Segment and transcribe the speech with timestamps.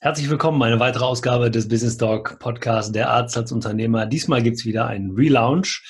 [0.00, 4.06] Herzlich willkommen, eine weitere Ausgabe des Business Talk Podcasts Der Arzt als Unternehmer.
[4.06, 5.82] Diesmal gibt es wieder einen Relaunch.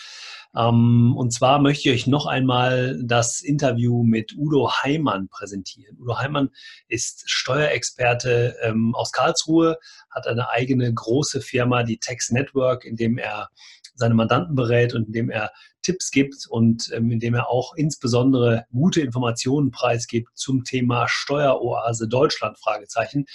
[0.56, 5.98] Ähm, und zwar möchte ich euch noch einmal das Interview mit Udo Heimann präsentieren.
[6.00, 6.48] Udo Heimann
[6.88, 9.76] ist Steuerexperte ähm, aus Karlsruhe,
[10.10, 13.50] hat eine eigene große Firma, die Tax Network, in dem er
[13.98, 15.50] seine Mandanten berät und indem er
[15.82, 22.58] Tipps gibt und ähm, indem er auch insbesondere gute Informationen preisgibt zum Thema Steueroase Deutschland,
[22.58, 23.26] Fragezeichen,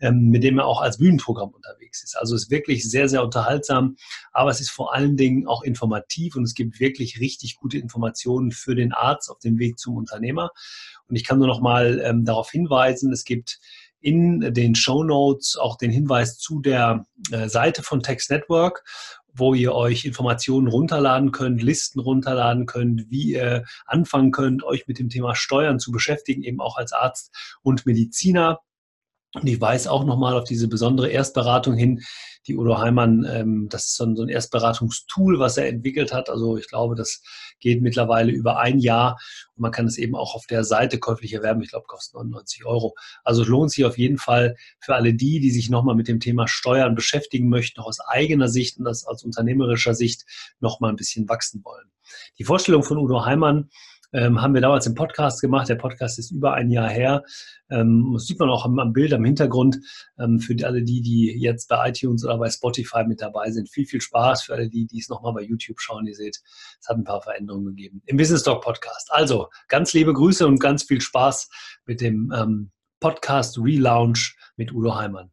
[0.00, 2.16] ähm, mit dem er auch als Bühnenprogramm unterwegs ist.
[2.16, 3.96] Also es ist wirklich sehr, sehr unterhaltsam,
[4.32, 8.52] aber es ist vor allen Dingen auch informativ und es gibt wirklich richtig gute Informationen
[8.52, 10.50] für den Arzt auf dem Weg zum Unternehmer.
[11.08, 13.58] Und ich kann nur noch mal ähm, darauf hinweisen, es gibt
[14.00, 18.84] in den Show Notes auch den Hinweis zu der äh, Seite von Text Network
[19.34, 24.98] wo ihr euch Informationen runterladen könnt, Listen runterladen könnt, wie ihr anfangen könnt, euch mit
[24.98, 28.60] dem Thema Steuern zu beschäftigen, eben auch als Arzt und Mediziner.
[29.34, 32.02] Und ich weise auch nochmal auf diese besondere Erstberatung hin,
[32.46, 36.30] die Udo Heimann, ähm, das ist so ein, so ein Erstberatungstool, was er entwickelt hat.
[36.30, 37.22] Also ich glaube, das
[37.60, 39.18] geht mittlerweile über ein Jahr
[39.54, 41.60] und man kann es eben auch auf der Seite käuflich erwerben.
[41.60, 42.94] Ich glaube, kostet 99 Euro.
[43.22, 46.20] Also es lohnt sich auf jeden Fall für alle die, die sich nochmal mit dem
[46.20, 50.24] Thema Steuern beschäftigen möchten, auch aus eigener Sicht und das aus unternehmerischer Sicht
[50.58, 51.90] nochmal ein bisschen wachsen wollen.
[52.38, 53.68] Die Vorstellung von Udo Heimann
[54.12, 55.68] ähm, haben wir damals im Podcast gemacht.
[55.68, 57.22] Der Podcast ist über ein Jahr her.
[57.70, 59.78] Ähm, das sieht man auch am, am Bild am Hintergrund.
[60.18, 63.86] Ähm, für alle die, die jetzt bei iTunes oder bei Spotify mit dabei sind, viel,
[63.86, 64.42] viel Spaß.
[64.44, 66.40] Für alle die, die es nochmal bei YouTube schauen, ihr seht,
[66.80, 69.08] es hat ein paar Veränderungen gegeben im Business Talk Podcast.
[69.12, 71.48] Also ganz liebe Grüße und ganz viel Spaß
[71.86, 72.70] mit dem ähm,
[73.00, 75.30] Podcast Relaunch mit Udo Heimann.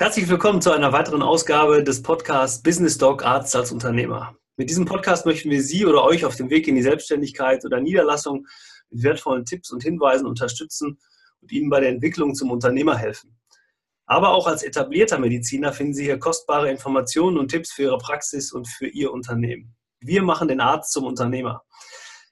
[0.00, 4.36] Herzlich willkommen zu einer weiteren Ausgabe des Podcasts Business Dog Arzt als Unternehmer.
[4.56, 7.80] Mit diesem Podcast möchten wir Sie oder euch auf dem Weg in die Selbstständigkeit oder
[7.80, 8.46] Niederlassung
[8.90, 11.00] mit wertvollen Tipps und Hinweisen unterstützen
[11.40, 13.36] und Ihnen bei der Entwicklung zum Unternehmer helfen.
[14.06, 18.52] Aber auch als etablierter Mediziner finden Sie hier kostbare Informationen und Tipps für Ihre Praxis
[18.52, 19.74] und für Ihr Unternehmen.
[19.98, 21.64] Wir machen den Arzt zum Unternehmer.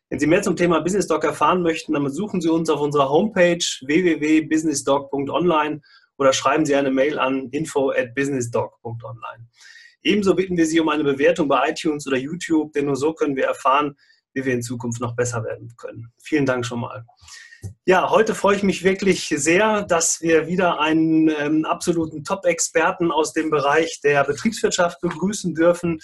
[0.09, 3.09] Wenn Sie mehr zum Thema Business Doc erfahren möchten, dann besuchen Sie uns auf unserer
[3.09, 5.81] Homepage www.businessdoc.online
[6.19, 9.49] oder schreiben Sie eine Mail an info at businessdoc.online.
[10.03, 13.37] Ebenso bitten wir Sie um eine Bewertung bei iTunes oder YouTube, denn nur so können
[13.37, 13.97] wir erfahren,
[14.35, 16.13] wie wir in Zukunft noch besser werden können.
[16.23, 17.05] Vielen Dank schon mal.
[17.85, 23.33] Ja, heute freue ich mich wirklich sehr, dass wir wieder einen ähm, absoluten Top-Experten aus
[23.33, 26.01] dem Bereich der Betriebswirtschaft begrüßen dürfen,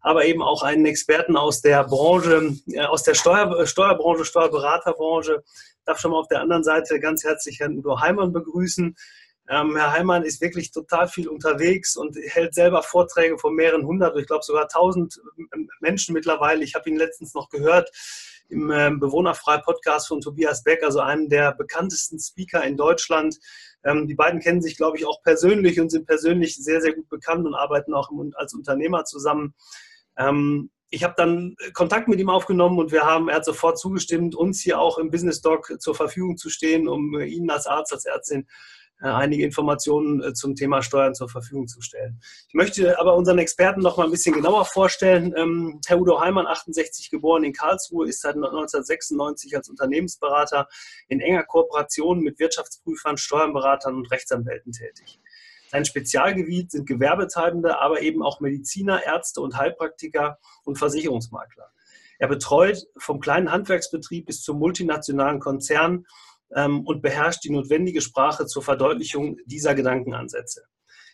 [0.00, 5.42] aber eben auch einen Experten aus der Branche, äh, aus der Steuer, Steuerbranche, Steuerberaterbranche.
[5.46, 8.94] Ich darf schon mal auf der anderen Seite ganz herzlich Herrn Udo Heimann begrüßen.
[9.50, 14.16] Ähm, Herr Heimann ist wirklich total viel unterwegs und hält selber Vorträge von mehreren hundert,
[14.16, 15.20] ich glaube sogar tausend
[15.52, 16.62] ähm, Menschen mittlerweile.
[16.62, 17.90] Ich habe ihn letztens noch gehört
[18.48, 23.38] im ähm, Bewohnerfrei-Podcast von Tobias Beck, also einem der bekanntesten Speaker in Deutschland.
[23.82, 27.08] Ähm, die beiden kennen sich, glaube ich, auch persönlich und sind persönlich sehr, sehr gut
[27.08, 29.54] bekannt und arbeiten auch im, als Unternehmer zusammen.
[30.16, 34.34] Ähm, ich habe dann Kontakt mit ihm aufgenommen und wir haben, er hat sofort zugestimmt,
[34.34, 38.04] uns hier auch im Business Doc zur Verfügung zu stehen, um Ihnen als Arzt, als
[38.06, 38.44] Ärztin äh,
[39.08, 42.20] einige Informationen äh, zum Thema Steuern zur Verfügung zu stellen.
[42.48, 45.34] Ich möchte aber unseren Experten noch mal ein bisschen genauer vorstellen.
[45.36, 50.68] Ähm, Herr Udo Heimann, 68 geboren in Karlsruhe, ist seit 1996 als Unternehmensberater
[51.08, 55.20] in enger Kooperation mit Wirtschaftsprüfern, Steuerberatern und Rechtsanwälten tätig.
[55.70, 61.70] Sein Spezialgebiet sind Gewerbetreibende, aber eben auch Mediziner, Ärzte und Heilpraktiker und Versicherungsmakler.
[62.18, 66.06] Er betreut vom kleinen Handwerksbetrieb bis zum multinationalen Konzern
[66.54, 70.62] ähm, und beherrscht die notwendige Sprache zur Verdeutlichung dieser Gedankenansätze.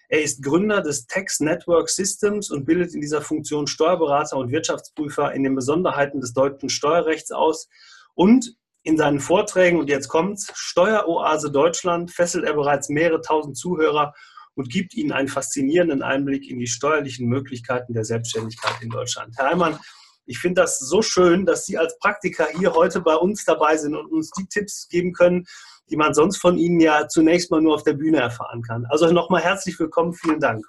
[0.08, 5.32] Er ist Gründer des Tax Network Systems und bildet in dieser Funktion Steuerberater und Wirtschaftsprüfer
[5.32, 7.68] in den Besonderheiten des deutschen Steuerrechts aus.
[8.14, 8.54] Und
[8.84, 14.14] in seinen Vorträgen, und jetzt kommt's, Steueroase Deutschland, fesselt er bereits mehrere tausend Zuhörer
[14.54, 19.34] und gibt ihnen einen faszinierenden Einblick in die steuerlichen Möglichkeiten der Selbstständigkeit in Deutschland.
[19.36, 19.78] Herr Heimann,
[20.26, 23.94] ich finde das so schön, dass Sie als Praktiker hier heute bei uns dabei sind
[23.94, 25.46] und uns die Tipps geben können,
[25.88, 28.84] die man sonst von Ihnen ja zunächst mal nur auf der Bühne erfahren kann.
[28.88, 30.64] Also nochmal herzlich willkommen, vielen Dank.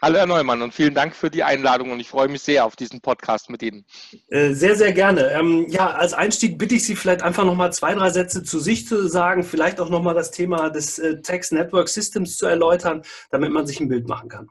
[0.00, 2.74] Hallo Herr Neumann und vielen Dank für die Einladung und ich freue mich sehr auf
[2.74, 3.84] diesen Podcast mit Ihnen.
[4.28, 5.30] Äh, sehr, sehr gerne.
[5.32, 8.86] Ähm, ja, als Einstieg bitte ich Sie vielleicht einfach nochmal zwei, drei Sätze zu sich
[8.86, 13.52] zu sagen, vielleicht auch nochmal das Thema des äh, Tax Network Systems zu erläutern, damit
[13.52, 14.48] man sich ein Bild machen kann.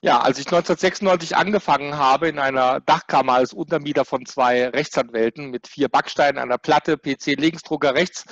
[0.00, 5.66] Ja, als ich 1996 angefangen habe in einer Dachkammer als Untermieter von zwei Rechtsanwälten mit
[5.66, 8.24] vier Backsteinen, einer Platte, PC Linksdrucker rechts,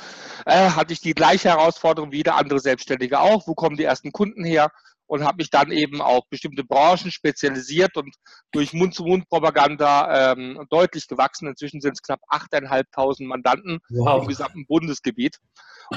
[0.46, 3.46] äh, hatte ich die gleiche Herausforderung wie jeder andere Selbstständige auch.
[3.46, 4.70] Wo kommen die ersten Kunden her?
[5.06, 8.14] Und habe mich dann eben auf bestimmte Branchen spezialisiert und
[8.52, 11.48] durch Mund-zu-Mund-Propaganda ähm, deutlich gewachsen.
[11.48, 14.22] Inzwischen sind es knapp 8.500 Mandanten wow.
[14.22, 15.38] im gesamten Bundesgebiet.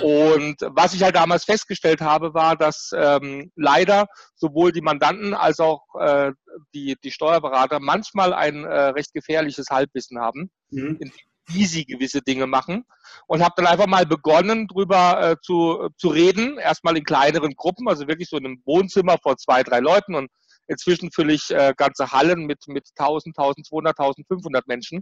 [0.01, 5.59] Und was ich halt damals festgestellt habe, war, dass ähm, leider sowohl die Mandanten als
[5.59, 6.31] auch äh,
[6.74, 10.98] die, die Steuerberater manchmal ein äh, recht gefährliches Halbwissen haben, mhm.
[11.00, 11.12] in
[11.47, 12.85] wie sie gewisse Dinge machen.
[13.27, 17.88] Und habe dann einfach mal begonnen, drüber äh, zu, zu reden, erstmal in kleineren Gruppen,
[17.88, 20.29] also wirklich so in einem Wohnzimmer vor zwei, drei Leuten und
[20.67, 25.01] Inzwischen fülle ich äh, ganze Hallen mit, mit 1000, 1200, 1500 Menschen.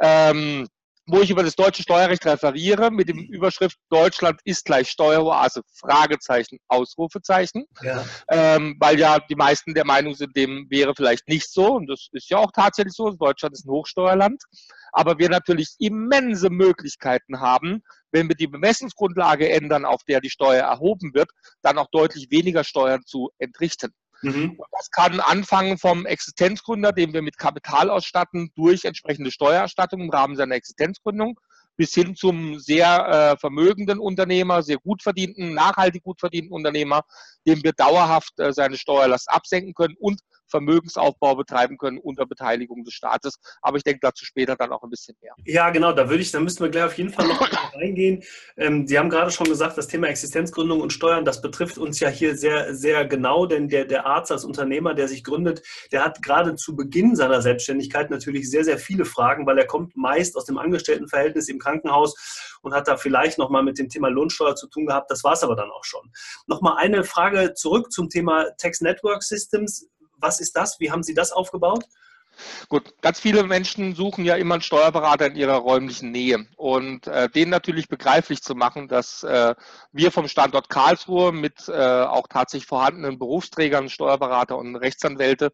[0.00, 0.68] Ähm,
[1.10, 6.58] wo ich über das deutsche Steuerrecht referiere mit dem Überschrift Deutschland ist gleich Steueroase, Fragezeichen,
[6.68, 8.04] Ausrufezeichen, ja.
[8.30, 11.74] Ähm, weil ja die meisten der Meinung sind, dem wäre vielleicht nicht so.
[11.74, 14.42] Und das ist ja auch tatsächlich so, Deutschland ist ein Hochsteuerland,
[14.92, 17.82] aber wir natürlich immense Möglichkeiten haben,
[18.12, 21.30] wenn wir die Bemessungsgrundlage ändern, auf der die Steuer erhoben wird,
[21.62, 23.92] dann auch deutlich weniger Steuern zu entrichten.
[24.22, 24.58] Mhm.
[24.72, 30.36] das kann anfangen vom Existenzgründer, den wir mit Kapital ausstatten, durch entsprechende Steuererstattung im Rahmen
[30.36, 31.38] seiner Existenzgründung,
[31.76, 37.02] bis hin zum sehr äh, vermögenden Unternehmer, sehr gut verdienten, nachhaltig gut verdienten Unternehmer,
[37.46, 40.20] dem wir dauerhaft äh, seine Steuerlast absenken können und
[40.50, 43.38] Vermögensaufbau betreiben können unter Beteiligung des Staates.
[43.62, 45.34] Aber ich denke dazu später dann auch ein bisschen mehr.
[45.44, 47.40] Ja, genau, da würde ich, da müssen wir gleich auf jeden Fall noch
[47.74, 48.22] reingehen.
[48.56, 52.08] Ähm, Sie haben gerade schon gesagt, das Thema Existenzgründung und Steuern, das betrifft uns ja
[52.08, 55.62] hier sehr, sehr genau, denn der, der Arzt als Unternehmer, der sich gründet,
[55.92, 59.96] der hat gerade zu Beginn seiner Selbstständigkeit natürlich sehr, sehr viele Fragen, weil er kommt
[59.96, 64.54] meist aus dem Angestelltenverhältnis im Krankenhaus und hat da vielleicht nochmal mit dem Thema Lohnsteuer
[64.54, 65.10] zu tun gehabt.
[65.10, 66.10] Das war es aber dann auch schon.
[66.46, 69.88] Nochmal eine Frage zurück zum Thema Tax Network Systems.
[70.20, 70.78] Was ist das?
[70.80, 71.84] Wie haben Sie das aufgebaut?
[72.68, 77.28] Gut, ganz viele Menschen suchen ja immer einen Steuerberater in ihrer räumlichen Nähe und äh,
[77.28, 79.54] denen natürlich begreiflich zu machen, dass äh,
[79.92, 85.52] wir vom Standort Karlsruhe mit äh, auch tatsächlich vorhandenen Berufsträgern, Steuerberater und Rechtsanwälte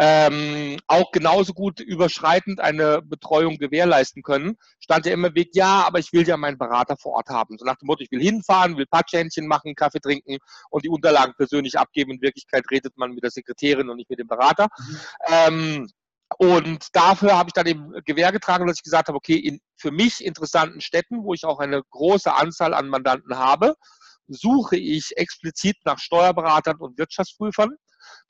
[0.00, 5.98] ähm, auch genauso gut überschreitend eine Betreuung gewährleisten können, stand ja immer Weg, ja, aber
[5.98, 7.58] ich will ja meinen Berater vor Ort haben.
[7.58, 10.38] So nach dem Motto, ich will hinfahren, will Patschhändchen machen, Kaffee trinken
[10.70, 12.12] und die Unterlagen persönlich abgeben.
[12.12, 14.68] In Wirklichkeit redet man mit der Sekretärin und nicht mit dem Berater.
[14.78, 15.00] Mhm.
[15.28, 15.88] Ähm,
[16.36, 19.90] und dafür habe ich dann eben Gewehr getragen, dass ich gesagt habe, okay, in für
[19.90, 23.74] mich interessanten Städten, wo ich auch eine große Anzahl an Mandanten habe,
[24.26, 27.76] suche ich explizit nach Steuerberatern und Wirtschaftsprüfern,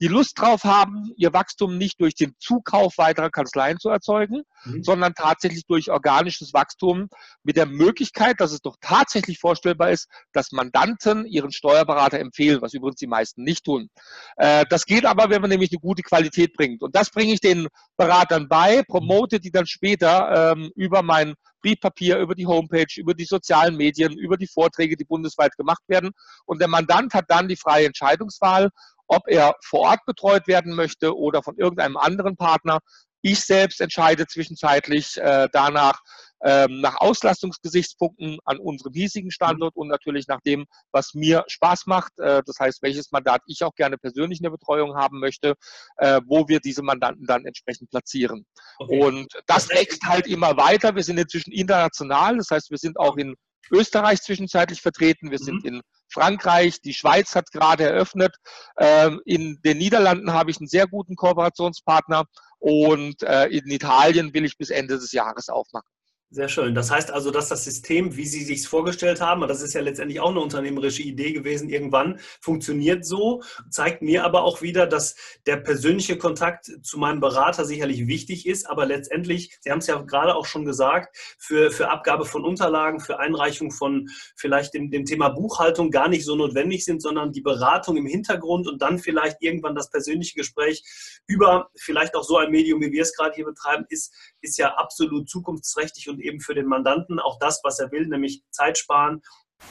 [0.00, 4.82] die Lust drauf haben, ihr Wachstum nicht durch den Zukauf weiterer Kanzleien zu erzeugen, mhm.
[4.82, 7.08] sondern tatsächlich durch organisches Wachstum
[7.42, 12.74] mit der Möglichkeit, dass es doch tatsächlich vorstellbar ist, dass Mandanten ihren Steuerberater empfehlen, was
[12.74, 13.88] übrigens die meisten nicht tun.
[14.36, 16.82] Äh, das geht aber, wenn man nämlich eine gute Qualität bringt.
[16.82, 22.18] Und das bringe ich den Beratern bei, promote die dann später ähm, über mein Briefpapier,
[22.18, 26.10] über die Homepage, über die sozialen Medien, über die Vorträge, die bundesweit gemacht werden.
[26.46, 28.70] Und der Mandant hat dann die freie Entscheidungswahl
[29.08, 32.78] ob er vor Ort betreut werden möchte oder von irgendeinem anderen Partner.
[33.20, 35.98] Ich selbst entscheide zwischenzeitlich äh, danach
[36.44, 42.16] ähm, nach Auslastungsgesichtspunkten an unserem hiesigen Standort und natürlich nach dem, was mir Spaß macht.
[42.18, 45.54] Äh, das heißt, welches Mandat ich auch gerne persönlich in der Betreuung haben möchte,
[45.96, 48.46] äh, wo wir diese Mandanten dann entsprechend platzieren.
[48.78, 49.02] Okay.
[49.02, 50.94] Und das wächst halt immer weiter.
[50.94, 52.36] Wir sind inzwischen international.
[52.36, 53.34] Das heißt, wir sind auch in
[53.70, 55.30] Österreich zwischenzeitlich vertreten.
[55.30, 55.68] Wir sind mhm.
[55.68, 58.34] in Frankreich, die Schweiz hat gerade eröffnet.
[58.78, 62.24] Ähm, in den Niederlanden habe ich einen sehr guten Kooperationspartner
[62.58, 65.88] und äh, in Italien will ich bis Ende des Jahres aufmachen.
[66.30, 66.74] Sehr schön.
[66.74, 70.20] Das heißt also, dass das System, wie Sie sich vorgestellt haben, das ist ja letztendlich
[70.20, 75.16] auch eine unternehmerische Idee gewesen, irgendwann funktioniert so, zeigt mir aber auch wieder, dass
[75.46, 79.96] der persönliche Kontakt zu meinem Berater sicherlich wichtig ist, aber letztendlich, Sie haben es ja
[80.02, 85.06] gerade auch schon gesagt, für, für Abgabe von Unterlagen, für Einreichung von vielleicht dem, dem
[85.06, 89.38] Thema Buchhaltung gar nicht so notwendig sind, sondern die Beratung im Hintergrund und dann vielleicht
[89.40, 90.84] irgendwann das persönliche Gespräch
[91.26, 94.74] über vielleicht auch so ein Medium, wie wir es gerade hier betreiben, ist, ist ja
[94.74, 98.76] absolut zukunftsträchtig und und eben für den Mandanten auch das, was er will, nämlich Zeit
[98.76, 99.22] sparen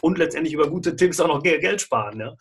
[0.02, 2.20] und letztendlich über gute Tipps auch noch Geld sparen.
[2.20, 2.36] Ja.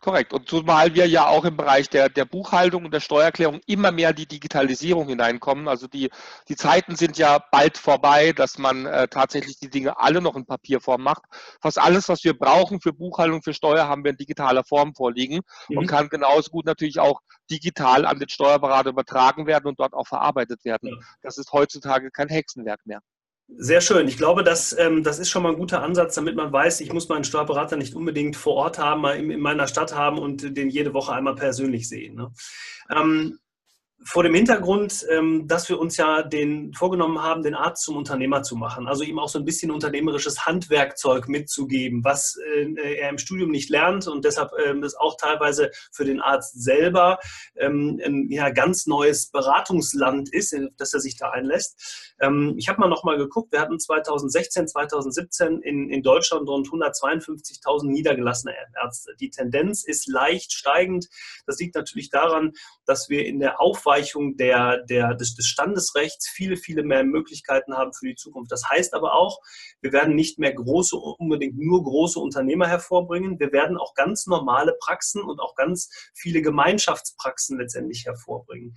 [0.00, 0.32] Korrekt.
[0.32, 4.14] Und zumal wir ja auch im Bereich der, der Buchhaltung und der Steuererklärung immer mehr
[4.14, 5.68] die Digitalisierung hineinkommen.
[5.68, 6.10] Also die,
[6.48, 10.46] die Zeiten sind ja bald vorbei, dass man äh, tatsächlich die Dinge alle noch in
[10.46, 11.24] Papierform macht.
[11.60, 15.40] Fast alles, was wir brauchen für Buchhaltung, für Steuer, haben wir in digitaler Form vorliegen
[15.68, 15.78] mhm.
[15.78, 20.06] und kann genauso gut natürlich auch digital an den Steuerberater übertragen werden und dort auch
[20.06, 20.88] verarbeitet werden.
[20.88, 20.96] Ja.
[21.20, 23.00] Das ist heutzutage kein Hexenwerk mehr.
[23.56, 24.08] Sehr schön.
[24.08, 26.92] Ich glaube, das, ähm, das ist schon mal ein guter Ansatz, damit man weiß, ich
[26.92, 30.70] muss meinen Steuerberater nicht unbedingt vor Ort haben, in, in meiner Stadt haben und den
[30.70, 32.14] jede Woche einmal persönlich sehen.
[32.14, 32.32] Ne?
[32.90, 33.38] Ähm,
[34.02, 38.42] vor dem Hintergrund, ähm, dass wir uns ja den vorgenommen haben, den Arzt zum Unternehmer
[38.42, 43.18] zu machen, also ihm auch so ein bisschen unternehmerisches Handwerkzeug mitzugeben, was äh, er im
[43.18, 47.18] Studium nicht lernt und deshalb ähm, ist auch teilweise für den Arzt selber
[47.56, 52.09] ähm, ein ja, ganz neues Beratungsland ist, dass er sich da einlässt.
[52.56, 57.86] Ich habe mal noch mal geguckt, wir hatten 2016, 2017 in, in Deutschland rund 152.000
[57.86, 59.14] niedergelassene Ärzte.
[59.18, 61.08] Die Tendenz ist leicht steigend.
[61.46, 62.52] Das liegt natürlich daran,
[62.84, 67.94] dass wir in der Aufweichung der, der, des, des Standesrechts viele, viele mehr Möglichkeiten haben
[67.94, 68.52] für die Zukunft.
[68.52, 69.40] Das heißt aber auch,
[69.80, 73.40] wir werden nicht mehr große, unbedingt nur große Unternehmer hervorbringen.
[73.40, 78.74] Wir werden auch ganz normale Praxen und auch ganz viele Gemeinschaftspraxen letztendlich hervorbringen.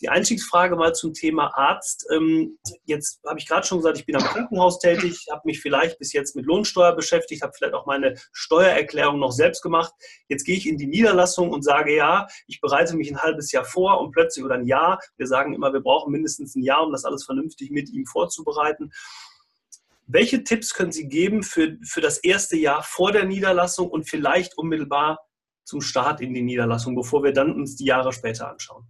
[0.00, 2.06] Die Einstiegsfrage mal zum Thema Arzt.
[2.12, 5.98] Ähm, jetzt habe ich gerade schon gesagt, ich bin am Krankenhaus tätig, habe mich vielleicht
[5.98, 9.92] bis jetzt mit Lohnsteuer beschäftigt, habe vielleicht auch meine Steuererklärung noch selbst gemacht.
[10.28, 13.64] Jetzt gehe ich in die Niederlassung und sage, ja, ich bereite mich ein halbes Jahr
[13.64, 15.00] vor und plötzlich oder ein Jahr.
[15.16, 18.92] Wir sagen immer, wir brauchen mindestens ein Jahr, um das alles vernünftig mit ihm vorzubereiten.
[20.06, 24.56] Welche Tipps können Sie geben für, für das erste Jahr vor der Niederlassung und vielleicht
[24.56, 25.18] unmittelbar
[25.64, 28.86] zum Start in die Niederlassung, bevor wir dann uns die Jahre später anschauen?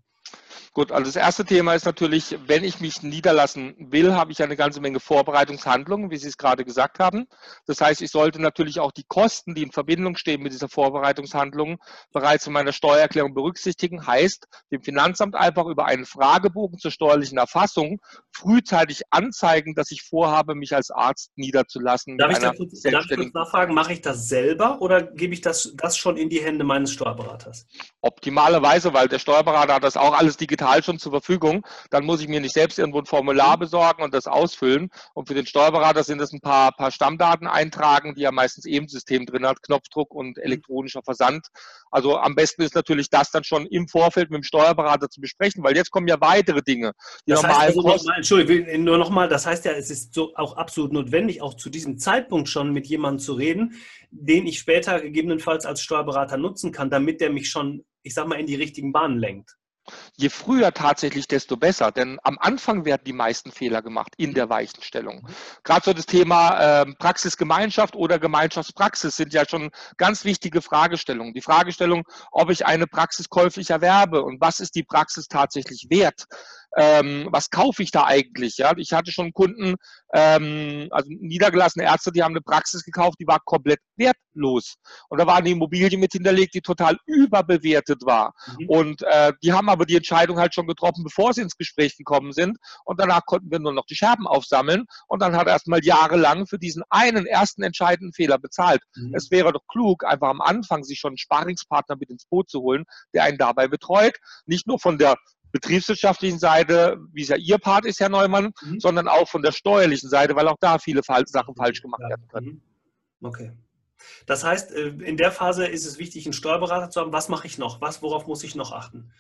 [0.79, 4.55] Gut, also das erste Thema ist natürlich, wenn ich mich niederlassen will, habe ich eine
[4.55, 7.27] ganze Menge Vorbereitungshandlungen, wie Sie es gerade gesagt haben.
[7.67, 11.79] Das heißt, ich sollte natürlich auch die Kosten, die in Verbindung stehen mit dieser Vorbereitungshandlung,
[12.13, 14.07] bereits in meiner Steuererklärung berücksichtigen.
[14.07, 20.55] Heißt, dem Finanzamt einfach über einen Fragebogen zur steuerlichen Erfassung frühzeitig anzeigen, dass ich vorhabe,
[20.55, 22.19] mich als Arzt niederzulassen.
[22.19, 25.41] Darf ich, da kurz, darf ich kurz nachfragen, mache ich das selber oder gebe ich
[25.41, 27.67] das, das schon in die Hände meines Steuerberaters?
[28.01, 31.65] Optimalerweise, weil der Steuerberater hat das auch alles digital digital schon zur Verfügung.
[31.91, 34.91] Dann muss ich mir nicht selbst irgendwo ein Formular besorgen und das ausfüllen.
[35.15, 38.79] Und für den Steuerberater sind es ein paar, paar Stammdaten eintragen, die er meistens eben
[38.85, 41.49] im System drin hat, Knopfdruck und elektronischer Versand.
[41.91, 45.65] Also am besten ist natürlich das dann schon im Vorfeld mit dem Steuerberater zu besprechen,
[45.65, 46.93] weil jetzt kommen ja weitere Dinge.
[47.27, 50.35] Die das heißt also noch mal, Entschuldigung, nur nochmal, das heißt ja, es ist so
[50.37, 53.75] auch absolut notwendig, auch zu diesem Zeitpunkt schon mit jemandem zu reden,
[54.11, 58.39] den ich später gegebenenfalls als Steuerberater nutzen kann, damit der mich schon, ich sag mal,
[58.39, 59.59] in die richtigen Bahnen lenkt.
[60.17, 61.93] Je früher tatsächlich, desto besser.
[61.93, 65.27] Denn am Anfang werden die meisten Fehler gemacht in der Weichenstellung.
[65.65, 71.35] Gerade so das Thema äh, Praxisgemeinschaft oder Gemeinschaftspraxis sind ja schon ganz wichtige Fragestellungen.
[71.35, 76.27] Die Fragestellung, ob ich eine Praxis käuflich erwerbe und was ist die Praxis tatsächlich wert
[76.79, 78.59] ähm, was kaufe ich da eigentlich?
[78.59, 79.75] Ja, ich hatte schon Kunden,
[80.15, 84.77] ähm, also niedergelassene Ärzte, die haben eine Praxis gekauft, die war komplett wertlos.
[85.09, 88.33] Und da war eine Immobilie mit hinterlegt, die total überbewertet war.
[88.59, 88.69] Mhm.
[88.69, 92.33] Und äh, die haben aber die Entscheidung halt schon getroffen, bevor sie ins Gespräch gekommen
[92.33, 92.57] sind.
[92.85, 94.85] Und danach konnten wir nur noch die Scherben aufsammeln.
[95.09, 98.83] Und dann hat er erstmal jahrelang für diesen einen ersten entscheidenden Fehler bezahlt.
[98.95, 99.15] Mhm.
[99.17, 102.61] Es wäre doch klug, einfach am Anfang sich schon einen Sparingspartner mit ins Boot zu
[102.61, 104.15] holen, der einen dabei betreut.
[104.47, 105.17] Nicht nur von der
[105.53, 108.81] betriebswirtschaftlichen Seite, wie es ja Ihr Part ist, Herr Neumann, mhm.
[108.81, 112.11] sondern auch von der steuerlichen Seite, weil auch da viele Sachen falsch gemacht ja.
[112.11, 112.63] werden können.
[113.21, 113.27] Mhm.
[113.27, 113.53] Okay.
[114.27, 117.13] Das heißt, äh, in der Phase ist es wichtig, einen Steuerberater zu haben.
[117.13, 117.81] Was mache ich noch?
[117.81, 119.11] Was, worauf muss ich noch achten?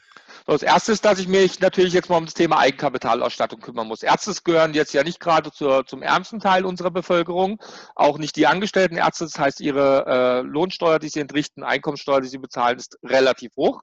[0.48, 4.02] Das erste ist, dass ich mich natürlich jetzt mal um das Thema Eigenkapitalausstattung kümmern muss.
[4.02, 7.62] Ärzte gehören jetzt ja nicht gerade zur, zum ärmsten Teil unserer Bevölkerung,
[7.94, 9.24] auch nicht die angestellten Ärzte.
[9.24, 13.82] Das heißt, ihre äh, Lohnsteuer, die sie entrichten, Einkommensteuer, die sie bezahlen, ist relativ hoch,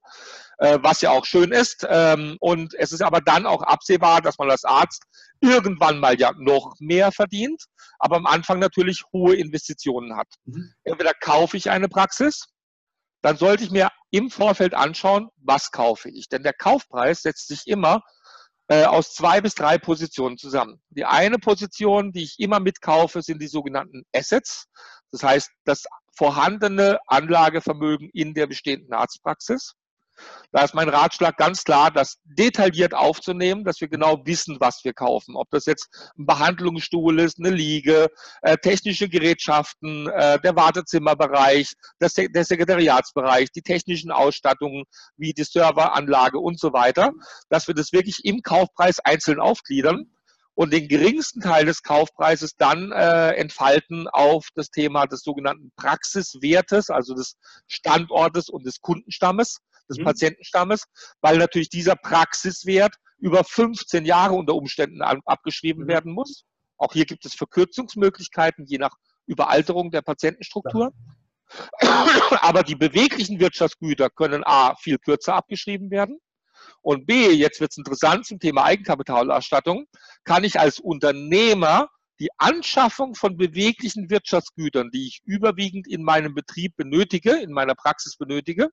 [0.58, 1.86] äh, was ja auch schön ist.
[1.88, 5.04] Ähm, und es ist aber dann auch absehbar, dass man als Arzt
[5.42, 7.66] irgendwann mal ja noch mehr verdient,
[8.00, 10.30] aber am Anfang natürlich hohe Investitionen hat.
[10.46, 10.74] Mhm.
[10.84, 12.48] Entweder kaufe ich eine Praxis,
[13.26, 16.30] dann sollte ich mir im Vorfeld anschauen, was kaufe ich.
[16.30, 18.04] Denn der Kaufpreis setzt sich immer
[18.68, 20.80] äh, aus zwei bis drei Positionen zusammen.
[20.92, 24.68] Die eine Position, die ich immer mitkaufe, sind die sogenannten Assets.
[25.12, 29.74] Das heißt, das vorhandene Anlagevermögen in der bestehenden Arztpraxis.
[30.52, 34.94] Da ist mein Ratschlag ganz klar, das detailliert aufzunehmen, dass wir genau wissen, was wir
[34.94, 35.36] kaufen.
[35.36, 38.08] Ob das jetzt ein Behandlungsstuhl ist, eine Liege,
[38.42, 44.86] äh, technische Gerätschaften, äh, der Wartezimmerbereich, das, der Sekretariatsbereich, die technischen Ausstattungen
[45.18, 47.12] wie die Serveranlage und so weiter,
[47.50, 50.10] dass wir das wirklich im Kaufpreis einzeln aufgliedern
[50.56, 56.90] und den geringsten Teil des Kaufpreises dann äh, entfalten auf das Thema des sogenannten Praxiswertes,
[56.90, 57.36] also des
[57.68, 60.04] Standortes und des Kundenstammes des mhm.
[60.04, 60.86] Patientenstammes,
[61.22, 65.88] weil natürlich dieser Praxiswert über 15 Jahre unter Umständen abgeschrieben mhm.
[65.88, 66.46] werden muss.
[66.78, 70.92] Auch hier gibt es Verkürzungsmöglichkeiten, je nach Überalterung der Patientenstruktur.
[72.42, 76.20] Aber die beweglichen Wirtschaftsgüter können A viel kürzer abgeschrieben werden.
[76.82, 79.86] Und B, jetzt wird es interessant zum Thema Eigenkapitalausstattung,
[80.24, 81.90] kann ich als Unternehmer
[82.20, 88.16] die Anschaffung von beweglichen Wirtschaftsgütern, die ich überwiegend in meinem Betrieb benötige, in meiner Praxis
[88.18, 88.70] benötige,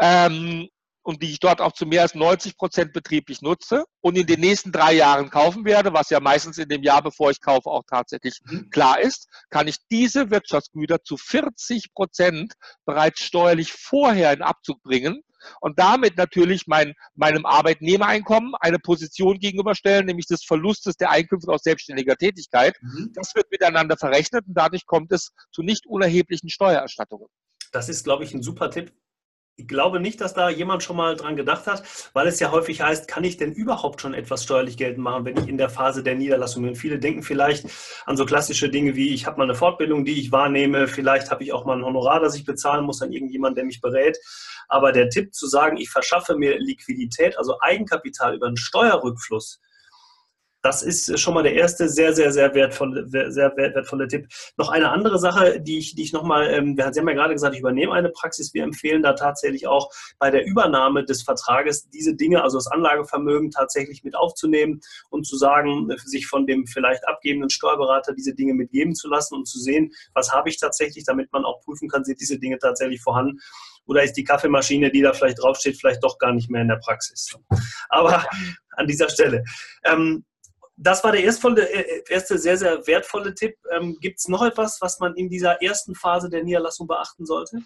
[0.00, 0.68] ähm,
[1.02, 4.40] und die ich dort auch zu mehr als 90 Prozent betrieblich nutze und in den
[4.40, 7.82] nächsten drei Jahren kaufen werde, was ja meistens in dem Jahr, bevor ich kaufe, auch
[7.88, 8.70] tatsächlich mhm.
[8.70, 15.22] klar ist, kann ich diese Wirtschaftsgüter zu 40 Prozent bereits steuerlich vorher in Abzug bringen
[15.60, 21.62] und damit natürlich mein, meinem Arbeitnehmereinkommen eine Position gegenüberstellen, nämlich des Verlustes der Einkünfte aus
[21.62, 22.76] selbstständiger Tätigkeit.
[22.80, 23.10] Mhm.
[23.14, 27.26] Das wird miteinander verrechnet und dadurch kommt es zu nicht unerheblichen Steuererstattungen.
[27.72, 28.92] Das ist, glaube ich, ein super Tipp.
[29.56, 31.82] Ich glaube nicht, dass da jemand schon mal dran gedacht hat,
[32.14, 35.36] weil es ja häufig heißt, kann ich denn überhaupt schon etwas steuerlich geltend machen, wenn
[35.36, 36.74] ich in der Phase der Niederlassung bin?
[36.74, 37.66] Viele denken vielleicht
[38.06, 41.44] an so klassische Dinge wie, ich habe mal eine Fortbildung, die ich wahrnehme, vielleicht habe
[41.44, 44.18] ich auch mal ein Honorar, das ich bezahlen muss an irgendjemanden, der mich berät.
[44.68, 49.60] Aber der Tipp zu sagen, ich verschaffe mir Liquidität, also Eigenkapital über einen Steuerrückfluss,
[50.62, 54.28] das ist schon mal der erste sehr, sehr, sehr wertvolle, sehr wertvolle Tipp.
[54.56, 57.54] Noch eine andere Sache, die ich, die ich nochmal, ähm, Sie haben ja gerade gesagt,
[57.54, 58.54] ich übernehme eine Praxis.
[58.54, 63.50] Wir empfehlen da tatsächlich auch bei der Übernahme des Vertrages diese Dinge, also das Anlagevermögen
[63.50, 68.94] tatsächlich mit aufzunehmen und zu sagen, sich von dem vielleicht abgebenden Steuerberater diese Dinge mitgeben
[68.94, 72.20] zu lassen und zu sehen, was habe ich tatsächlich, damit man auch prüfen kann, sind
[72.20, 73.40] diese Dinge tatsächlich vorhanden
[73.86, 76.76] oder ist die Kaffeemaschine, die da vielleicht draufsteht, vielleicht doch gar nicht mehr in der
[76.76, 77.36] Praxis.
[77.88, 78.24] Aber
[78.76, 79.44] an dieser Stelle.
[79.84, 80.24] Ähm,
[80.76, 83.56] das war der erste, äh, erste sehr, sehr wertvolle Tipp.
[83.70, 87.58] Ähm, Gibt es noch etwas, was man in dieser ersten Phase der Niederlassung beachten sollte?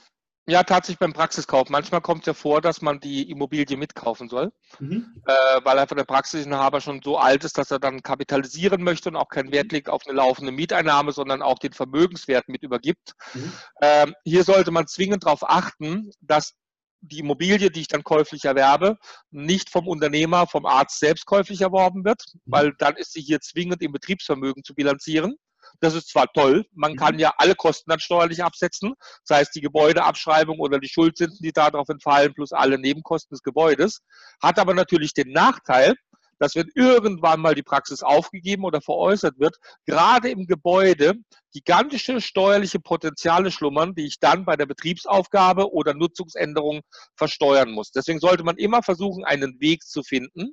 [0.48, 1.70] Ja, tatsächlich beim Praxiskauf.
[1.70, 5.20] Manchmal kommt es ja vor, dass man die Immobilie mitkaufen soll, mhm.
[5.26, 5.32] äh,
[5.64, 9.28] weil einfach der Praxisinhaber schon so alt ist, dass er dann kapitalisieren möchte und auch
[9.28, 13.14] keinen Wert legt auf eine laufende Mieteinnahme, sondern auch den Vermögenswert mit übergibt.
[13.34, 13.52] Mhm.
[13.82, 16.54] Ähm, hier sollte man zwingend darauf achten, dass
[17.00, 18.99] die Immobilie, die ich dann käuflich erwerbe,
[19.31, 22.41] nicht vom Unternehmer, vom Arzt selbst käuflich erworben wird, mhm.
[22.47, 25.37] weil dann ist sie hier zwingend im Betriebsvermögen zu bilanzieren.
[25.81, 26.97] Das ist zwar toll, man mhm.
[26.97, 31.53] kann ja alle Kosten dann steuerlich absetzen, sei es die Gebäudeabschreibung oder die Schuldzinsen, die
[31.53, 34.00] darauf entfallen, plus alle Nebenkosten des Gebäudes,
[34.43, 35.95] hat aber natürlich den Nachteil,
[36.38, 41.14] dass wenn irgendwann mal die Praxis aufgegeben oder veräußert wird, gerade im Gebäude
[41.52, 46.83] gigantische steuerliche Potenziale schlummern, die ich dann bei der Betriebsaufgabe oder Nutzungsänderung
[47.16, 47.90] versteuern muss.
[47.93, 50.52] Deswegen sollte man immer versuchen, einen Weg zu finden,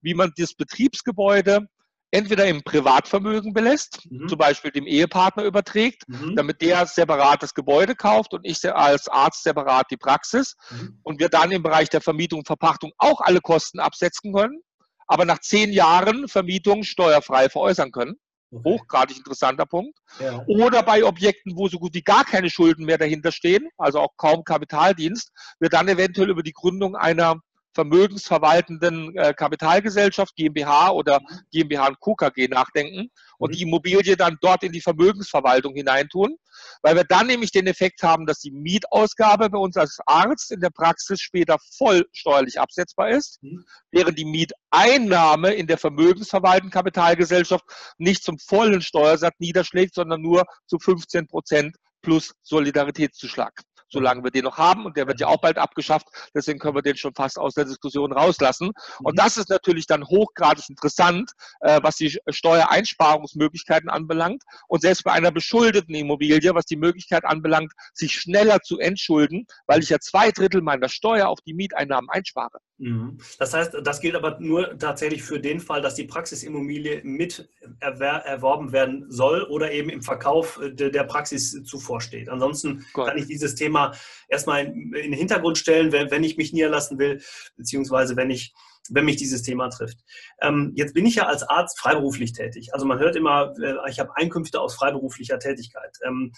[0.00, 1.66] wie man das Betriebsgebäude
[2.12, 4.28] entweder im Privatvermögen belässt, mhm.
[4.28, 6.36] zum Beispiel dem Ehepartner überträgt, mhm.
[6.36, 10.98] damit der separat das Gebäude kauft und ich als Arzt separat die Praxis mhm.
[11.02, 14.60] und wir dann im Bereich der Vermietung und Verpachtung auch alle Kosten absetzen können
[15.06, 18.16] aber nach zehn Jahren Vermietung steuerfrei veräußern können.
[18.50, 18.70] Okay.
[18.70, 19.98] Hochgradig interessanter Punkt.
[20.20, 20.44] Ja.
[20.46, 24.16] Oder bei Objekten, wo so gut wie gar keine Schulden mehr dahinter stehen, also auch
[24.16, 27.36] kaum Kapitaldienst, wird dann eventuell über die Gründung einer
[27.74, 31.20] vermögensverwaltenden äh, Kapitalgesellschaft, GmbH oder
[31.52, 33.54] GmbH und KKG nachdenken und mhm.
[33.54, 36.36] die Immobilie dann dort in die Vermögensverwaltung hineintun,
[36.82, 40.60] weil wir dann nämlich den Effekt haben, dass die Mietausgabe bei uns als Arzt in
[40.60, 43.64] der Praxis später voll steuerlich absetzbar ist, mhm.
[43.90, 47.64] während die Mieteinnahme in der vermögensverwaltenden Kapitalgesellschaft
[47.98, 54.44] nicht zum vollen Steuersatz niederschlägt, sondern nur zu 15 Prozent plus Solidaritätszuschlag solange wir den
[54.44, 54.86] noch haben.
[54.86, 56.08] Und der wird ja auch bald abgeschafft.
[56.34, 58.72] Deswegen können wir den schon fast aus der Diskussion rauslassen.
[59.00, 59.16] Und mhm.
[59.16, 64.42] das ist natürlich dann hochgradig interessant, äh, was die Steuereinsparungsmöglichkeiten anbelangt.
[64.68, 69.82] Und selbst bei einer beschuldeten Immobilie, was die Möglichkeit anbelangt, sich schneller zu entschulden, weil
[69.82, 72.58] ich ja zwei Drittel meiner Steuer auf die Mieteinnahmen einspare.
[72.82, 73.18] Mhm.
[73.38, 78.72] Das heißt, das gilt aber nur tatsächlich für den Fall, dass die Praxisimmobilie mit erworben
[78.72, 82.28] werden soll oder eben im Verkauf äh, der Praxis zuvor steht.
[82.28, 83.06] Ansonsten Gott.
[83.06, 83.94] kann ich dieses Thema
[84.28, 87.22] erstmal in den Hintergrund stellen, wenn ich mich niederlassen will,
[87.56, 88.52] beziehungsweise wenn ich
[88.90, 89.98] wenn mich dieses Thema trifft.
[90.40, 92.74] Ähm, jetzt bin ich ja als Arzt freiberuflich tätig.
[92.74, 95.96] Also man hört immer, äh, ich habe Einkünfte aus freiberuflicher Tätigkeit.
[96.04, 96.32] Ähm,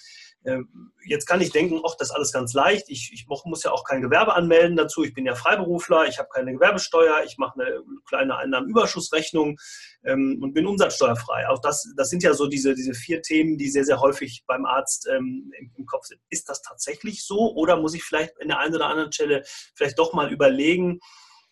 [0.45, 0.59] äh,
[1.07, 2.89] jetzt kann ich denken, ach, das ist alles ganz leicht.
[2.89, 5.05] Ich, ich muss ja auch kein Gewerbe anmelden dazu.
[5.05, 9.59] Ich bin ja Freiberufler, ich habe keine Gewerbesteuer, ich mache eine kleine Einnahmenüberschussrechnung
[10.05, 11.49] ähm, und bin umsatzsteuerfrei.
[11.49, 14.67] Auch das, das sind ja so diese, diese vier Themen, die sehr, sehr häufig beim
[14.67, 16.21] Arzt ähm, im, im Kopf sind.
[16.29, 19.43] Ist das tatsächlich so oder muss ich vielleicht in der einen oder anderen Stelle
[19.75, 21.01] vielleicht doch mal überlegen,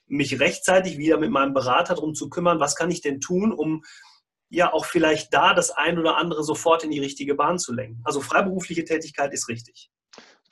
[0.06, 3.82] mich rechtzeitig wieder mit meinem Berater darum zu kümmern, was kann ich denn tun, um
[4.48, 8.02] ja auch vielleicht da das ein oder andere sofort in die richtige Bahn zu lenken.
[8.04, 9.90] Also freiberufliche Tätigkeit ist richtig.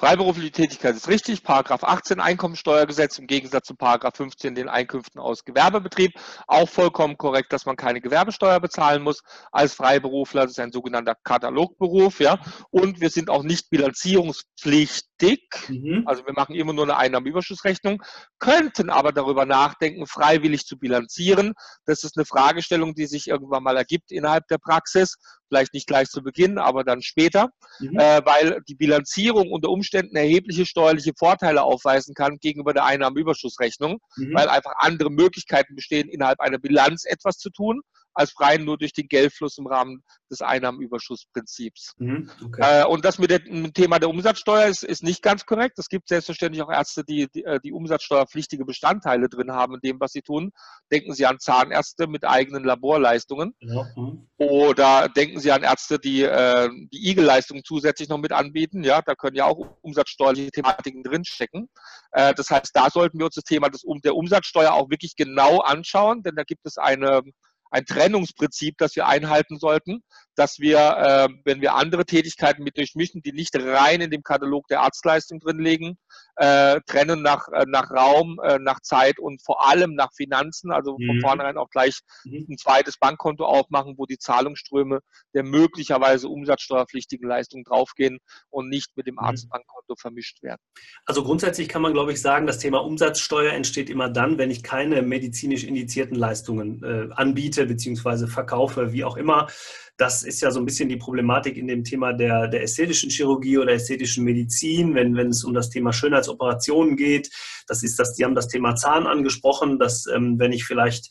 [0.01, 1.43] Freiberufliche Tätigkeit ist richtig.
[1.43, 6.13] Paragraph 18 Einkommensteuergesetz im Gegensatz zu Paragraph 15 den Einkünften aus Gewerbebetrieb.
[6.47, 9.21] Auch vollkommen korrekt, dass man keine Gewerbesteuer bezahlen muss
[9.53, 10.45] als Freiberufler.
[10.45, 12.41] Das ist ein sogenannter Katalogberuf, ja.
[12.71, 15.69] Und wir sind auch nicht bilanzierungspflichtig wichtig.
[15.69, 16.03] Mhm.
[16.07, 18.03] Also wir machen immer nur eine Einnahmenüberschussrechnung,
[18.39, 21.55] könnten aber darüber nachdenken, freiwillig zu bilanzieren.
[21.87, 25.17] Das ist eine Fragestellung, die sich irgendwann mal ergibt innerhalb der Praxis.
[25.49, 27.49] Vielleicht nicht gleich zu Beginn, aber dann später,
[27.81, 27.99] mhm.
[27.99, 34.35] äh, weil die Bilanzierung unter Umständen erhebliche steuerliche Vorteile aufweisen kann gegenüber der Einnahmenüberschussrechnung, mhm.
[34.35, 37.83] weil einfach andere Möglichkeiten bestehen, innerhalb einer Bilanz etwas zu tun
[38.14, 41.94] als rein nur durch den Geldfluss im Rahmen des Einnahmenüberschussprinzips.
[41.99, 42.83] Mhm, okay.
[42.83, 45.79] äh, und das mit dem Thema der Umsatzsteuer ist, ist nicht ganz korrekt.
[45.79, 50.01] Es gibt selbstverständlich auch Ärzte, die, die, äh, die umsatzsteuerpflichtige Bestandteile drin haben in dem,
[50.01, 50.53] was sie tun.
[50.92, 53.55] Denken Sie an Zahnärzte mit eigenen Laborleistungen.
[53.61, 54.29] Ja, mhm.
[54.37, 58.85] Oder denken Sie an Ärzte, die äh, die Igel-Leistungen zusätzlich noch mit anbieten.
[58.85, 61.68] Ja, da können ja auch umsatzsteuerliche Thematiken drinstecken.
[62.12, 65.59] Äh, das heißt, da sollten wir uns das Thema des, der Umsatzsteuer auch wirklich genau
[65.59, 67.23] anschauen, denn da gibt es eine
[67.71, 70.03] ein Trennungsprinzip, das wir einhalten sollten,
[70.35, 74.67] dass wir, äh, wenn wir andere Tätigkeiten mit durchmischen, die nicht rein in dem Katalog
[74.69, 75.99] der Arztleistung drinlegen,
[76.37, 80.97] äh, trennen nach, äh, nach Raum, äh, nach Zeit und vor allem nach Finanzen, also
[80.97, 81.21] von mhm.
[81.21, 82.47] vornherein auch gleich mhm.
[82.49, 85.01] ein zweites Bankkonto aufmachen, wo die Zahlungsströme
[85.35, 89.21] der möglicherweise umsatzsteuerpflichtigen Leistungen draufgehen und nicht mit dem mhm.
[89.21, 90.61] Arztbankkonto vermischt werden.
[91.05, 94.63] Also grundsätzlich kann man, glaube ich, sagen, das Thema Umsatzsteuer entsteht immer dann, wenn ich
[94.63, 97.13] keine medizinisch indizierten Leistungen äh,
[97.61, 98.27] anbiete bzw.
[98.27, 99.49] verkaufe, wie auch immer.
[99.96, 103.59] Das ist ja so ein bisschen die Problematik in dem Thema der, der ästhetischen Chirurgie
[103.59, 107.31] oder ästhetischen Medizin, wenn, wenn es um das Thema Schönheitsoperationen geht.
[107.66, 111.11] Das ist das, die haben das Thema Zahn angesprochen, dass ähm, wenn ich vielleicht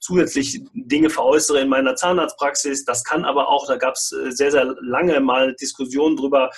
[0.00, 2.86] zusätzlich Dinge veräußere in meiner Zahnarztpraxis.
[2.86, 6.50] Das kann aber auch, da gab es äh, sehr, sehr lange mal Diskussionen drüber,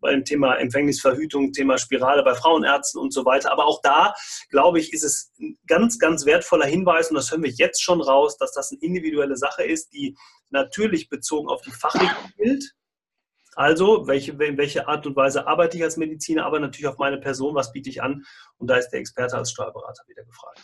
[0.00, 3.52] beim Thema Empfängnisverhütung, Thema Spirale bei Frauenärzten und so weiter.
[3.52, 4.14] Aber auch da,
[4.48, 8.00] glaube ich, ist es ein ganz, ganz wertvoller Hinweis, und das hören wir jetzt schon
[8.00, 10.16] raus, dass das eine individuelle Sache ist, die
[10.50, 12.74] natürlich bezogen auf die Fachrichtung gilt.
[13.56, 17.18] Also, welche, in welche Art und Weise arbeite ich als Mediziner, aber natürlich auf meine
[17.18, 18.24] Person, was biete ich an?
[18.58, 20.60] Und da ist der Experte als Steuerberater wieder gefragt.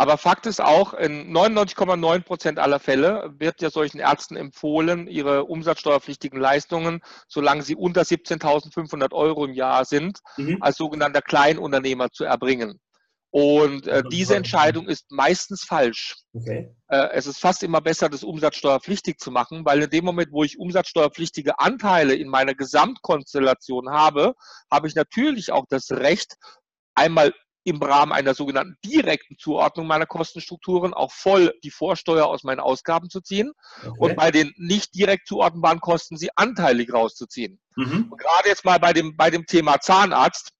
[0.00, 5.44] Aber Fakt ist auch, in 99,9 Prozent aller Fälle wird ja solchen Ärzten empfohlen, ihre
[5.44, 10.56] umsatzsteuerpflichtigen Leistungen, solange sie unter 17.500 Euro im Jahr sind, mhm.
[10.62, 12.80] als sogenannter Kleinunternehmer zu erbringen.
[13.28, 16.16] Und äh, diese Entscheidung ist meistens falsch.
[16.32, 16.74] Okay.
[16.88, 20.44] Äh, es ist fast immer besser, das umsatzsteuerpflichtig zu machen, weil in dem Moment, wo
[20.44, 24.32] ich umsatzsteuerpflichtige Anteile in meiner Gesamtkonstellation habe,
[24.70, 26.36] habe ich natürlich auch das Recht,
[26.94, 27.34] einmal
[27.64, 33.10] im Rahmen einer sogenannten direkten Zuordnung meiner Kostenstrukturen auch voll die Vorsteuer aus meinen Ausgaben
[33.10, 33.96] zu ziehen okay.
[33.98, 37.60] und bei den nicht direkt zuordnenbaren Kosten sie anteilig rauszuziehen.
[37.76, 38.10] Mhm.
[38.16, 40.52] gerade jetzt mal bei dem, bei dem Thema Zahnarzt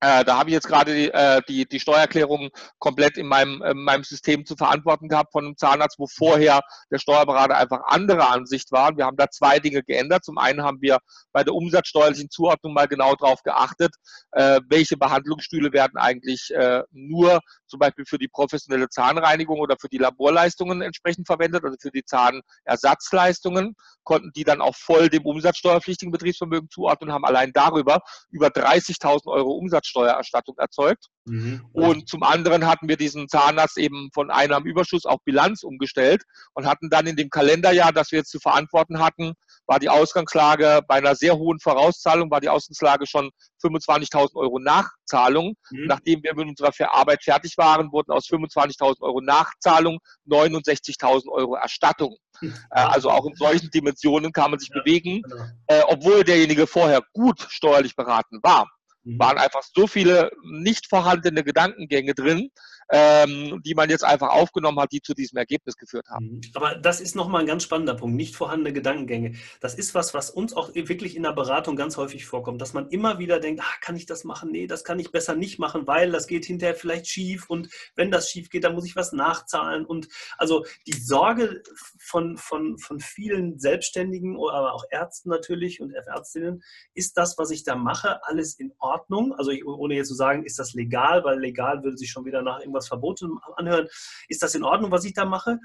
[0.00, 3.84] äh, da habe ich jetzt gerade die, äh, die, die Steuererklärung komplett in meinem, in
[3.84, 6.60] meinem System zu verantworten gehabt von einem Zahnarzt, wo vorher
[6.90, 8.96] der Steuerberater einfach anderer Ansicht war.
[8.96, 10.24] Wir haben da zwei Dinge geändert.
[10.24, 10.98] Zum einen haben wir
[11.32, 13.94] bei der umsatzsteuerlichen Zuordnung mal genau darauf geachtet,
[14.32, 19.88] äh, welche Behandlungsstühle werden eigentlich äh, nur zum Beispiel für die professionelle Zahnreinigung oder für
[19.88, 26.12] die Laborleistungen entsprechend verwendet, also für die Zahnersatzleistungen, konnten die dann auch voll dem umsatzsteuerpflichtigen
[26.12, 31.06] Betriebsvermögen zuordnen und haben allein darüber über 30.000 Euro Umsatzsteuererstattung erzeugt.
[31.24, 31.64] Mhm.
[31.72, 36.90] Und zum anderen hatten wir diesen Zahnarzt eben von Einnahmenüberschuss auf Bilanz umgestellt und hatten
[36.90, 39.34] dann in dem Kalenderjahr, das wir jetzt zu verantworten hatten,
[39.70, 43.30] war die Ausgangslage bei einer sehr hohen Vorauszahlung, war die Ausgangslage schon
[43.62, 45.54] 25.000 Euro Nachzahlung.
[45.70, 45.86] Mhm.
[45.86, 52.16] Nachdem wir mit unserer Arbeit fertig waren, wurden aus 25.000 Euro Nachzahlung 69.000 Euro Erstattung.
[52.40, 52.52] Mhm.
[52.70, 55.44] Also auch in solchen Dimensionen kann man sich ja, bewegen, genau.
[55.68, 58.68] äh, obwohl derjenige vorher gut steuerlich beraten war.
[59.04, 59.18] Mhm.
[59.18, 62.50] waren einfach so viele nicht vorhandene Gedankengänge drin,
[62.90, 66.26] ähm, die man jetzt einfach aufgenommen hat, die zu diesem Ergebnis geführt haben.
[66.26, 66.40] Mhm.
[66.54, 69.34] Aber das ist nochmal ein ganz spannender Punkt, nicht vorhandene Gedankengänge.
[69.60, 72.88] Das ist was, was uns auch wirklich in der Beratung ganz häufig vorkommt, dass man
[72.88, 74.50] immer wieder denkt, ah, kann ich das machen?
[74.50, 78.10] Nee, das kann ich besser nicht machen, weil das geht hinterher vielleicht schief und wenn
[78.10, 79.86] das schief geht, dann muss ich was nachzahlen.
[79.86, 81.62] Und also die Sorge
[81.98, 86.62] von, von, von vielen Selbstständigen, aber auch Ärzten natürlich und Ärztinnen,
[86.94, 89.32] ist das, was ich da mache, alles in Ordnung?
[89.34, 92.42] Also ich, ohne jetzt zu sagen, ist das legal, weil legal würde sich schon wieder
[92.42, 93.88] nach irgendwas was verboten anhören.
[94.28, 95.58] Ist das in Ordnung, was ich da mache?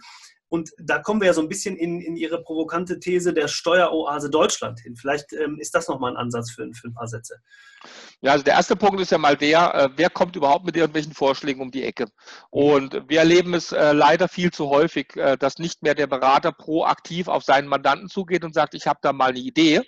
[0.48, 4.30] Und da kommen wir ja so ein bisschen in, in Ihre provokante These der Steueroase
[4.30, 4.96] Deutschland hin.
[4.96, 7.36] Vielleicht ähm, ist das nochmal ein Ansatz für, für, ein paar Sätze.
[8.22, 11.14] Ja, also der erste Punkt ist ja mal der, äh, wer kommt überhaupt mit irgendwelchen
[11.14, 12.06] Vorschlägen um die Ecke?
[12.50, 16.52] Und wir erleben es äh, leider viel zu häufig, äh, dass nicht mehr der Berater
[16.52, 19.82] proaktiv auf seinen Mandanten zugeht und sagt, ich habe da mal eine Idee,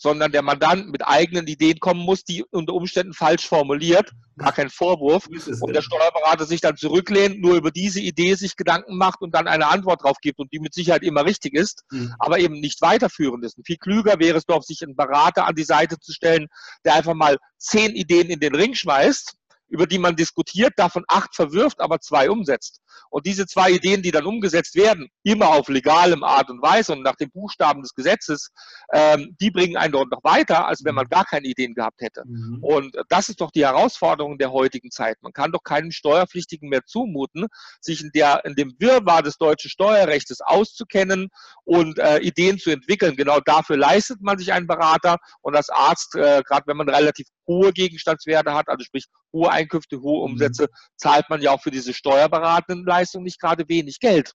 [0.00, 4.70] sondern der Mandant mit eigenen Ideen kommen muss, die unter Umständen falsch formuliert, gar kein
[4.70, 9.34] Vorwurf, und der Steuerberater sich dann zurücklehnt, nur über diese Idee sich Gedanken macht und
[9.34, 9.68] dann eine
[10.00, 12.14] Antwort drauf gibt und die mit Sicherheit immer richtig ist, mhm.
[12.18, 13.56] aber eben nicht weiterführend ist.
[13.58, 16.48] Und viel klüger wäre es doch, sich einen Berater an die Seite zu stellen,
[16.84, 19.36] der einfach mal zehn Ideen in den Ring schmeißt
[19.72, 22.79] über die man diskutiert, davon acht verwirft, aber zwei umsetzt.
[23.10, 27.02] Und diese zwei Ideen, die dann umgesetzt werden, immer auf legalem Art und Weise und
[27.02, 28.50] nach den Buchstaben des Gesetzes,
[28.92, 32.22] ähm, die bringen einen dort noch weiter, als wenn man gar keine Ideen gehabt hätte.
[32.26, 32.58] Mhm.
[32.62, 35.16] Und das ist doch die Herausforderung der heutigen Zeit.
[35.22, 37.46] Man kann doch keinem Steuerpflichtigen mehr zumuten,
[37.80, 41.28] sich in, der, in dem Wirrwarr des deutschen Steuerrechts auszukennen
[41.64, 43.16] und äh, Ideen zu entwickeln.
[43.16, 47.26] Genau dafür leistet man sich einen Berater und als Arzt, äh, gerade wenn man relativ
[47.46, 50.32] hohe Gegenstandswerte hat, also sprich hohe Einkünfte, hohe mhm.
[50.32, 54.32] Umsätze, zahlt man ja auch für diese steuerberatenden Leistungen nicht gerade wenig Geld.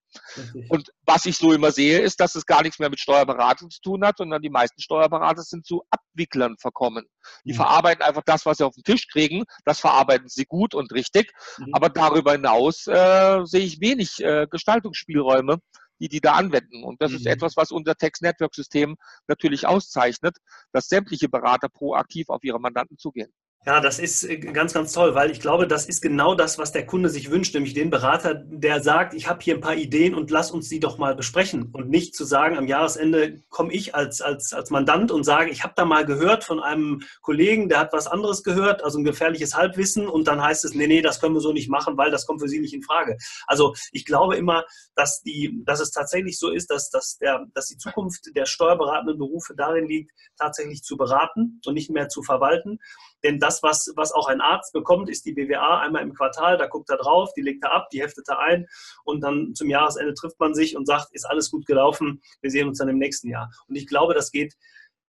[0.70, 3.82] Und was ich so immer sehe, ist, dass es gar nichts mehr mit Steuerberatung zu
[3.82, 7.06] tun hat, sondern die meisten Steuerberater sind zu Abwicklern verkommen.
[7.44, 7.58] Die mhm.
[7.58, 9.44] verarbeiten einfach das, was sie auf den Tisch kriegen.
[9.66, 11.32] Das verarbeiten sie gut und richtig.
[11.58, 11.74] Mhm.
[11.74, 15.60] Aber darüber hinaus äh, sehe ich wenig äh, Gestaltungsspielräume
[16.02, 16.84] die die da anwenden.
[16.84, 17.18] Und das mhm.
[17.18, 20.38] ist etwas, was unser Text-Network-System natürlich auszeichnet,
[20.74, 23.32] dass sämtliche Berater proaktiv auf ihre Mandanten zugehen.
[23.68, 26.72] Ja, das ist äh, ganz, ganz toll, weil ich glaube, das ist genau das, was
[26.72, 30.14] der Kunde sich wünscht, nämlich den Berater, der sagt, ich habe hier ein paar Ideen
[30.14, 33.96] und lass uns die doch mal besprechen und nicht zu sagen, am Jahresende komme ich
[33.96, 37.80] als, als, als Mandant und sage, ich habe da mal gehört von einem Kollegen, der
[37.80, 41.20] hat was anderes gehört, also ein gefährliches Halbwissen und dann heißt es, nee, nee, das
[41.20, 43.18] können wir so nicht machen, weil das kommt für Sie nicht in Frage.
[43.48, 47.66] Also ich glaube immer, dass, die, dass es tatsächlich so ist, dass, dass, der, dass
[47.66, 52.78] die Zukunft der steuerberatenden Berufe darin liegt, tatsächlich zu beraten und nicht mehr zu verwalten.
[53.26, 56.60] Denn das, was, was auch ein Arzt bekommt, ist die BWA einmal im Quartal.
[56.60, 58.68] Da guckt er drauf, die legt er ab, die heftet er ein
[59.04, 62.68] und dann zum Jahresende trifft man sich und sagt, ist alles gut gelaufen, wir sehen
[62.68, 63.50] uns dann im nächsten Jahr.
[63.68, 64.54] Und ich glaube, das geht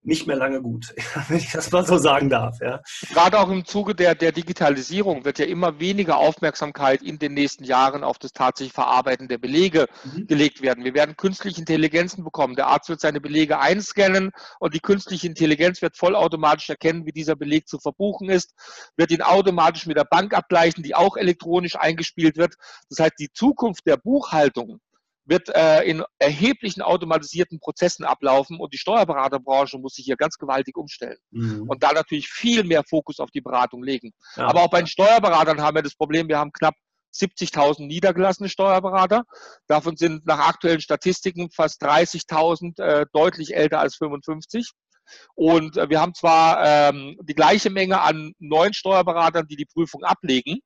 [0.03, 0.95] nicht mehr lange gut,
[1.29, 2.59] wenn ich das mal so sagen darf.
[2.61, 2.81] Ja.
[3.13, 7.65] Gerade auch im Zuge der, der Digitalisierung wird ja immer weniger Aufmerksamkeit in den nächsten
[7.65, 10.27] Jahren auf das tatsächliche Verarbeiten der Belege mhm.
[10.27, 10.85] gelegt werden.
[10.85, 12.57] Wir werden künstliche Intelligenzen bekommen.
[12.57, 17.37] Der Arzt wird seine Belege einscannen und die künstliche Intelligenz wird vollautomatisch erkennen, wie dieser
[17.37, 18.55] Beleg zu verbuchen ist,
[18.97, 22.55] wird ihn automatisch mit der Bank abgleichen, die auch elektronisch eingespielt wird.
[22.89, 24.81] Das heißt, die Zukunft der Buchhaltung
[25.25, 30.77] wird äh, in erheblichen automatisierten Prozessen ablaufen und die Steuerberaterbranche muss sich hier ganz gewaltig
[30.77, 31.69] umstellen mhm.
[31.69, 34.13] und da natürlich viel mehr Fokus auf die Beratung legen.
[34.37, 34.47] Ja.
[34.49, 36.75] Aber auch bei den Steuerberatern haben wir das Problem, wir haben knapp
[37.15, 39.25] 70.000 niedergelassene Steuerberater.
[39.67, 44.71] Davon sind nach aktuellen Statistiken fast 30.000 äh, deutlich älter als 55.
[45.35, 50.05] Und äh, wir haben zwar ähm, die gleiche Menge an neuen Steuerberatern, die die Prüfung
[50.05, 50.61] ablegen,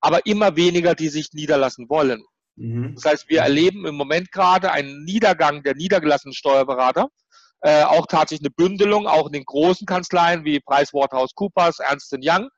[0.00, 2.24] aber immer weniger, die sich niederlassen wollen.
[2.56, 2.94] Mhm.
[2.94, 7.08] Das heißt, wir erleben im Moment gerade einen Niedergang der niedergelassenen Steuerberater.
[7.60, 12.50] Äh, auch tatsächlich eine Bündelung, auch in den großen Kanzleien wie PricewaterhouseCoopers, Ernst Young,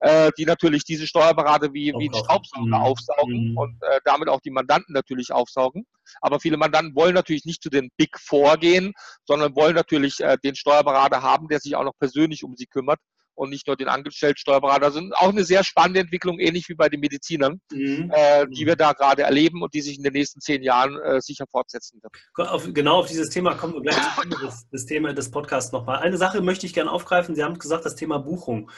[0.00, 2.74] äh, die natürlich diese Steuerberater wie, wie Staubsauger mhm.
[2.74, 3.56] aufsaugen mhm.
[3.56, 5.86] und äh, damit auch die Mandanten natürlich aufsaugen.
[6.20, 8.92] Aber viele Mandanten wollen natürlich nicht zu den Big Four gehen,
[9.24, 12.98] sondern wollen natürlich äh, den Steuerberater haben, der sich auch noch persönlich um sie kümmert
[13.40, 14.90] und nicht nur den Angestellten-Steuerberater.
[14.90, 18.12] Das ist auch eine sehr spannende Entwicklung, ähnlich wie bei den Medizinern, mhm.
[18.14, 21.22] äh, die wir da gerade erleben und die sich in den nächsten zehn Jahren äh,
[21.22, 22.74] sicher fortsetzen wird.
[22.74, 26.00] Genau auf dieses Thema kommen wir gleich zu das, das Thema des Podcasts nochmal.
[26.00, 27.34] Eine Sache möchte ich gerne aufgreifen.
[27.34, 28.70] Sie haben gesagt, das Thema Buchung.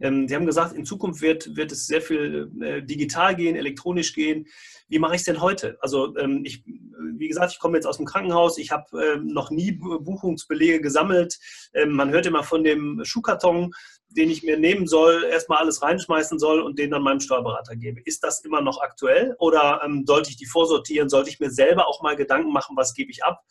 [0.00, 4.14] Ähm, Sie haben gesagt, in Zukunft wird, wird es sehr viel äh, digital gehen, elektronisch
[4.14, 4.46] gehen.
[4.88, 5.78] Wie mache ich es denn heute?
[5.80, 9.50] Also ähm, ich, wie gesagt, ich komme jetzt aus dem Krankenhaus, ich habe ähm, noch
[9.50, 11.38] nie Buchungsbelege gesammelt.
[11.74, 13.72] Ähm, man hört immer von dem Schuhkarton,
[14.10, 18.00] den ich mir nehmen soll, erstmal alles reinschmeißen soll und den dann meinem Steuerberater gebe.
[18.04, 21.08] Ist das immer noch aktuell oder ähm, sollte ich die vorsortieren?
[21.08, 23.44] Sollte ich mir selber auch mal Gedanken machen, was gebe ich ab?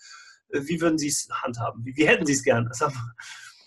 [0.49, 1.85] Äh, wie würden Sie es handhaben?
[1.85, 2.69] Wie, wie hätten Sie es gern?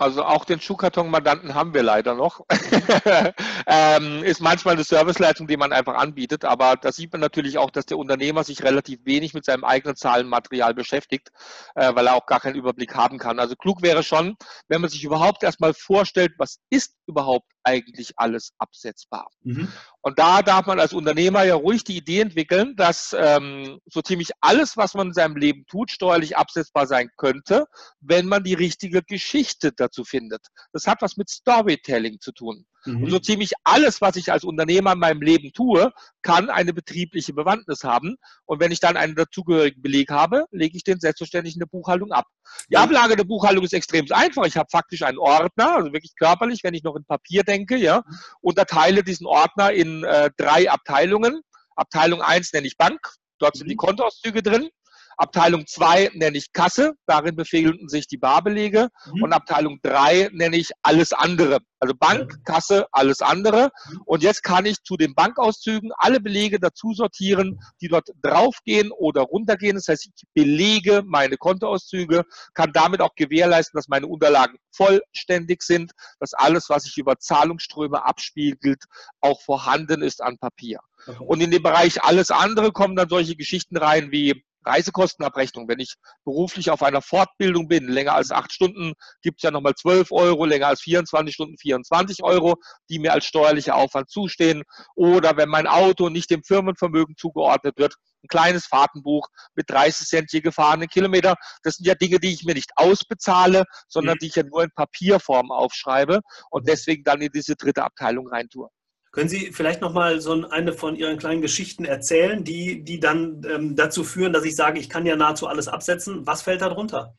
[0.02, 2.40] Also auch den Schuhkarton-Mandanten haben wir leider noch.
[3.66, 7.70] ähm, ist manchmal eine Serviceleistung, die man einfach anbietet, aber da sieht man natürlich auch,
[7.70, 11.30] dass der Unternehmer sich relativ wenig mit seinem eigenen Zahlenmaterial beschäftigt,
[11.74, 13.38] äh, weil er auch gar keinen Überblick haben kann.
[13.38, 14.36] Also klug wäre schon,
[14.68, 19.28] wenn man sich überhaupt erstmal vorstellt, was ist überhaupt eigentlich alles absetzbar.
[19.42, 19.68] Mhm.
[20.00, 24.30] Und da darf man als Unternehmer ja ruhig die Idee entwickeln, dass ähm, so ziemlich
[24.40, 27.66] alles, was man in seinem Leben tut, steuerlich absetzbar sein könnte,
[28.00, 30.46] wenn man die richtige Geschichte dazu findet.
[30.72, 32.66] Das hat was mit Storytelling zu tun.
[32.84, 33.04] Mhm.
[33.04, 37.32] Und so ziemlich alles, was ich als Unternehmer in meinem Leben tue, kann eine betriebliche
[37.32, 38.16] Bewandtnis haben.
[38.44, 42.12] Und wenn ich dann einen dazugehörigen Beleg habe, lege ich den selbstverständlich in der Buchhaltung
[42.12, 42.26] ab.
[42.70, 44.46] Die Ablage der Buchhaltung ist extrem einfach.
[44.46, 48.02] Ich habe faktisch einen Ordner, also wirklich körperlich, wenn ich noch in Papier denke, ja,
[48.40, 51.42] unterteile diesen Ordner in äh, drei Abteilungen.
[51.76, 53.00] Abteilung 1 nenne ich Bank.
[53.38, 53.78] Dort sind die mhm.
[53.78, 54.68] Kontoauszüge drin.
[55.16, 58.88] Abteilung 2 nenne ich Kasse, darin befinden sich die Barbelege.
[59.12, 59.22] Mhm.
[59.22, 61.58] Und Abteilung 3 nenne ich alles andere.
[61.80, 63.70] Also Bank, Kasse, alles andere.
[63.90, 64.02] Mhm.
[64.06, 69.22] Und jetzt kann ich zu den Bankauszügen alle Belege dazu sortieren, die dort draufgehen oder
[69.22, 69.76] runtergehen.
[69.76, 75.92] Das heißt, ich belege meine Kontoauszüge, kann damit auch gewährleisten, dass meine Unterlagen vollständig sind,
[76.20, 78.84] dass alles, was sich über Zahlungsströme abspiegelt,
[79.20, 80.78] auch vorhanden ist an Papier.
[81.18, 85.68] Und in dem Bereich alles andere kommen dann solche Geschichten rein wie Reisekostenabrechnung.
[85.68, 85.94] Wenn ich
[86.24, 90.44] beruflich auf einer Fortbildung bin, länger als acht Stunden, gibt es ja nochmal 12 Euro,
[90.44, 92.56] länger als 24 Stunden 24 Euro,
[92.88, 94.62] die mir als steuerlicher Aufwand zustehen.
[94.94, 100.32] Oder wenn mein Auto nicht dem Firmenvermögen zugeordnet wird, ein kleines Fahrtenbuch mit 30 Cent
[100.32, 101.34] je gefahrenen Kilometer.
[101.62, 104.18] Das sind ja Dinge, die ich mir nicht ausbezahle, sondern mhm.
[104.20, 106.20] die ich ja nur in Papierform aufschreibe
[106.50, 106.66] und mhm.
[106.66, 108.68] deswegen dann in diese dritte Abteilung reintue.
[109.12, 113.76] Können Sie vielleicht nochmal so eine von Ihren kleinen Geschichten erzählen, die, die dann ähm,
[113.76, 116.26] dazu führen, dass ich sage, ich kann ja nahezu alles absetzen?
[116.26, 117.14] Was fällt da drunter?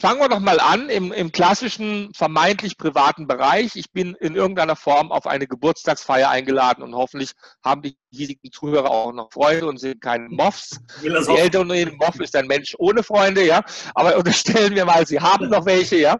[0.00, 3.76] Fangen wir doch mal an im, im klassischen, vermeintlich privaten Bereich.
[3.76, 7.32] Ich bin in irgendeiner Form auf eine Geburtstagsfeier eingeladen und hoffentlich
[7.62, 10.80] haben die hiesigen Zuhörer auch noch Freunde und sind keine Moffs.
[11.02, 13.62] Die Älteren in Moff ist ein Mensch ohne Freunde, ja.
[13.94, 16.16] Aber unterstellen wir mal, sie haben noch welche, ja.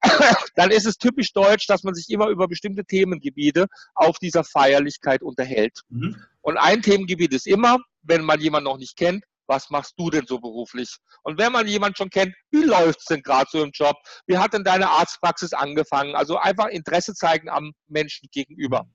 [0.56, 5.20] Dann ist es typisch deutsch, dass man sich immer über bestimmte Themengebiete auf dieser Feierlichkeit
[5.20, 5.82] unterhält.
[5.90, 6.16] Mhm.
[6.40, 10.26] Und ein Themengebiet ist immer, wenn man jemanden noch nicht kennt, was machst du denn
[10.26, 10.96] so beruflich?
[11.22, 13.96] Und wenn man jemanden schon kennt, wie läuft es denn gerade so im Job?
[14.26, 16.14] Wie hat denn deine Arztpraxis angefangen?
[16.14, 18.86] Also einfach Interesse zeigen am Menschen gegenüber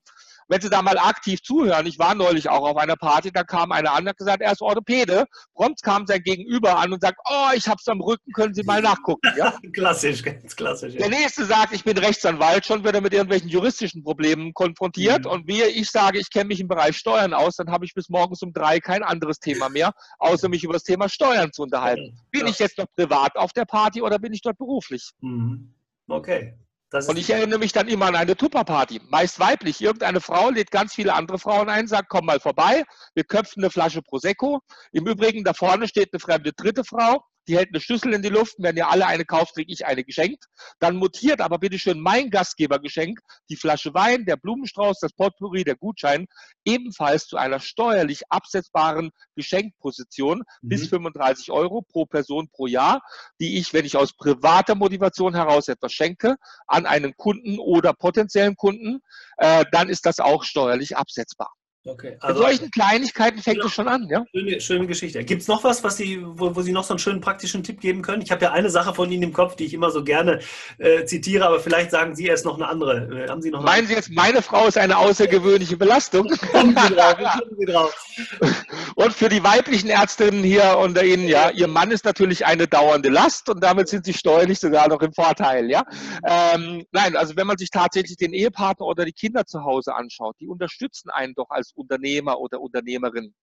[0.54, 3.72] wenn Sie da mal aktiv zuhören, ich war neulich auch auf einer Party, da kam
[3.72, 5.26] einer an und hat gesagt, er ist Orthopäde.
[5.56, 8.80] Prompt kam sein Gegenüber an und sagt, oh, ich hab's am Rücken, können Sie mal
[8.80, 9.28] nachgucken.
[9.36, 9.58] Ja?
[9.74, 10.94] klassisch, ganz klassisch.
[10.94, 11.00] Ja.
[11.00, 15.26] Der nächste sagt, ich bin Rechtsanwalt, schon wird er mit irgendwelchen juristischen Problemen konfrontiert.
[15.26, 15.32] Mhm.
[15.32, 18.10] Und wie ich sage, ich kenne mich im Bereich Steuern aus, dann habe ich bis
[18.10, 22.16] morgens um drei kein anderes Thema mehr, außer mich über das Thema Steuern zu unterhalten.
[22.30, 22.48] Bin ja.
[22.50, 25.10] ich jetzt noch privat auf der Party oder bin ich dort beruflich?
[25.22, 25.74] Mhm.
[26.08, 26.54] Okay.
[26.94, 29.82] Und ich erinnere mich dann immer an eine Tupperparty, meist weiblich.
[29.82, 32.84] Irgendeine Frau lädt ganz viele andere Frauen ein, sagt, komm mal vorbei,
[33.16, 34.60] wir köpfen eine Flasche Prosecco.
[34.92, 38.30] Im Übrigen, da vorne steht eine fremde dritte Frau, die hält eine Schlüssel in die
[38.30, 40.46] Luft, wenn ihr alle eine kauft, kriege ich eine geschenkt.
[40.80, 45.76] Dann mutiert aber bitte schön mein Gastgebergeschenk, die Flasche Wein, der Blumenstrauß, das Potpourri, der
[45.76, 46.28] Gutschein,
[46.66, 50.70] ebenfalls zu einer steuerlich absetzbaren Geschenkposition mhm.
[50.70, 53.02] bis 35 Euro pro Person pro Jahr,
[53.40, 58.56] die ich, wenn ich aus privater Motivation heraus etwas schenke, an einen Kunden oder potenziellen
[58.56, 59.02] Kunden,
[59.38, 61.54] äh, dann ist das auch steuerlich absetzbar.
[61.86, 64.24] Okay, also Mit solchen Kleinigkeiten fängt es schon an, ja?
[64.34, 65.22] Schöne, schöne Geschichte.
[65.26, 67.82] Gibt es noch was, was Sie, wo, wo, Sie noch so einen schönen praktischen Tipp
[67.82, 68.22] geben können?
[68.22, 70.40] Ich habe ja eine Sache von Ihnen im Kopf, die ich immer so gerne
[70.78, 73.26] äh, zitiere, aber vielleicht sagen Sie erst noch eine andere.
[73.26, 76.30] Äh, haben Sie noch Meinen Sie jetzt, meine Frau ist eine außergewöhnliche Belastung?
[76.54, 78.06] Kommen Sie drauf, kommen Sie drauf.
[78.96, 83.10] Und für die weiblichen Ärztinnen hier unter Ihnen, ja, Ihr Mann ist natürlich eine dauernde
[83.10, 85.84] Last und damit sind Sie steuerlich sogar noch im Vorteil, ja?
[86.26, 90.36] Ähm, nein, also wenn man sich tatsächlich den Ehepartner oder die Kinder zu Hause anschaut,
[90.40, 93.34] die unterstützen einen doch als Unternehmer oder Unternehmerin.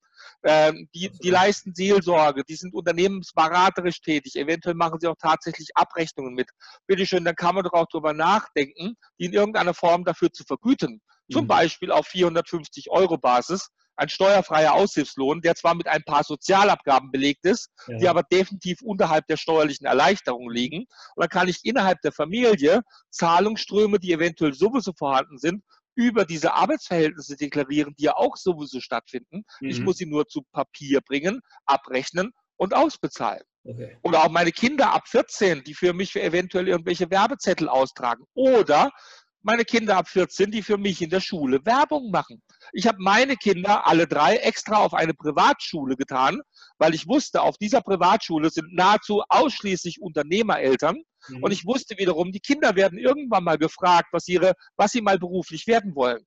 [0.42, 6.34] Ähm, die, die leisten Seelsorge, die sind unternehmensberaterisch tätig, eventuell machen sie auch tatsächlich Abrechnungen
[6.34, 6.48] mit.
[6.86, 10.44] Bitte schön, dann kann man doch auch darüber nachdenken, die in irgendeiner Form dafür zu
[10.44, 11.00] vergüten.
[11.30, 11.48] Zum mhm.
[11.48, 13.68] Beispiel auf 450 Euro Basis,
[14.00, 17.98] ein steuerfreier Aushilfslohn, der zwar mit ein paar Sozialabgaben belegt ist, ja.
[17.98, 20.86] die aber definitiv unterhalb der steuerlichen Erleichterung liegen.
[21.14, 25.62] Und dann kann ich innerhalb der Familie Zahlungsströme, die eventuell sowieso vorhanden sind,
[25.94, 29.44] über diese Arbeitsverhältnisse deklarieren, die ja auch sowieso stattfinden.
[29.60, 29.68] Mhm.
[29.68, 33.42] Ich muss sie nur zu Papier bringen, abrechnen und ausbezahlen.
[33.64, 33.98] Okay.
[34.02, 38.24] Oder auch meine Kinder ab 14, die für mich eventuell irgendwelche Werbezettel austragen.
[38.34, 38.90] Oder
[39.42, 42.42] meine Kinder ab 14, die für mich in der Schule Werbung machen.
[42.72, 46.40] Ich habe meine Kinder, alle drei, extra auf eine Privatschule getan,
[46.78, 51.02] weil ich wusste, auf dieser Privatschule sind nahezu ausschließlich Unternehmereltern.
[51.28, 51.42] Mhm.
[51.42, 55.18] Und ich wusste wiederum, die Kinder werden irgendwann mal gefragt, was, ihre, was sie mal
[55.18, 56.24] beruflich werden wollen.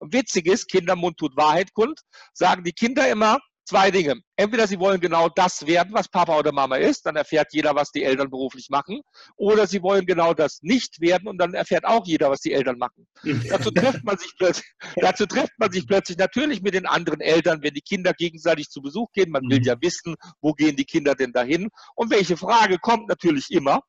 [0.00, 2.00] Und witzig ist, Kindermund tut Wahrheit kund,
[2.32, 4.20] sagen die Kinder immer, zwei Dinge.
[4.36, 7.90] Entweder sie wollen genau das werden, was Papa oder Mama ist, dann erfährt jeder, was
[7.90, 9.00] die Eltern beruflich machen.
[9.36, 12.78] Oder sie wollen genau das nicht werden und dann erfährt auch jeder, was die Eltern
[12.78, 13.06] machen.
[13.50, 17.62] dazu, trifft man sich plötzlich, dazu trifft man sich plötzlich natürlich mit den anderen Eltern,
[17.62, 19.30] wenn die Kinder gegenseitig zu Besuch gehen.
[19.30, 19.64] Man will mhm.
[19.64, 21.68] ja wissen, wo gehen die Kinder denn dahin?
[21.94, 23.80] Und welche Frage kommt natürlich immer?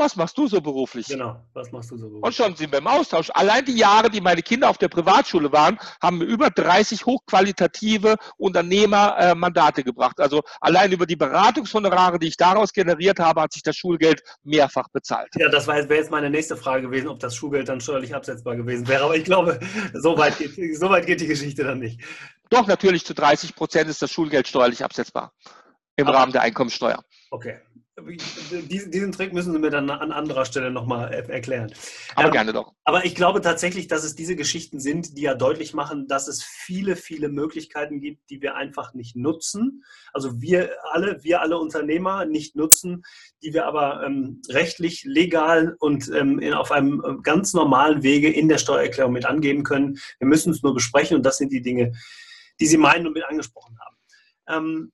[0.00, 1.06] Was machst du so beruflich?
[1.06, 2.24] Genau, was machst du so beruflich?
[2.24, 3.30] Und schon sind wir im Austausch.
[3.34, 8.16] Allein die Jahre, die meine Kinder auf der Privatschule waren, haben mir über 30 hochqualitative
[8.38, 10.18] Unternehmermandate gebracht.
[10.18, 14.88] Also allein über die Beratungshonorare, die ich daraus generiert habe, hat sich das Schulgeld mehrfach
[14.92, 15.28] bezahlt.
[15.36, 18.88] Ja, das wäre jetzt meine nächste Frage gewesen, ob das Schulgeld dann steuerlich absetzbar gewesen
[18.88, 19.04] wäre.
[19.04, 19.60] Aber ich glaube,
[19.92, 22.00] so weit geht, so weit geht die Geschichte dann nicht.
[22.48, 25.32] Doch, natürlich zu 30 Prozent ist das Schulgeld steuerlich absetzbar
[25.96, 27.04] im Aber, Rahmen der Einkommensteuer.
[27.30, 27.60] Okay,
[28.02, 31.72] diesen Trick müssen Sie mir dann an anderer Stelle nochmal erklären.
[32.14, 32.72] Aber ähm, gerne doch.
[32.84, 36.42] Aber ich glaube tatsächlich, dass es diese Geschichten sind, die ja deutlich machen, dass es
[36.42, 39.84] viele, viele Möglichkeiten gibt, die wir einfach nicht nutzen.
[40.12, 43.02] Also wir alle, wir alle Unternehmer nicht nutzen,
[43.42, 48.30] die wir aber ähm, rechtlich, legal und ähm, in, auf einem äh, ganz normalen Wege
[48.30, 49.98] in der Steuererklärung mit angeben können.
[50.18, 51.92] Wir müssen es nur besprechen und das sind die Dinge,
[52.60, 54.92] die Sie meinen und mit angesprochen haben.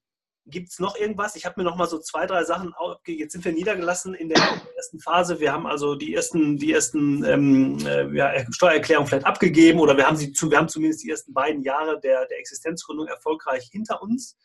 [0.49, 1.35] Gibt es noch irgendwas?
[1.35, 2.73] Ich habe mir noch mal so zwei, drei Sachen,
[3.07, 4.39] jetzt sind wir niedergelassen in der
[4.77, 5.41] ersten Phase.
[5.41, 10.07] Wir haben also die ersten, die ersten ähm, äh, ja, Steuererklärungen vielleicht abgegeben oder wir
[10.07, 14.01] haben, sie zu, wir haben zumindest die ersten beiden Jahre der, der Existenzgründung erfolgreich hinter
[14.03, 14.37] uns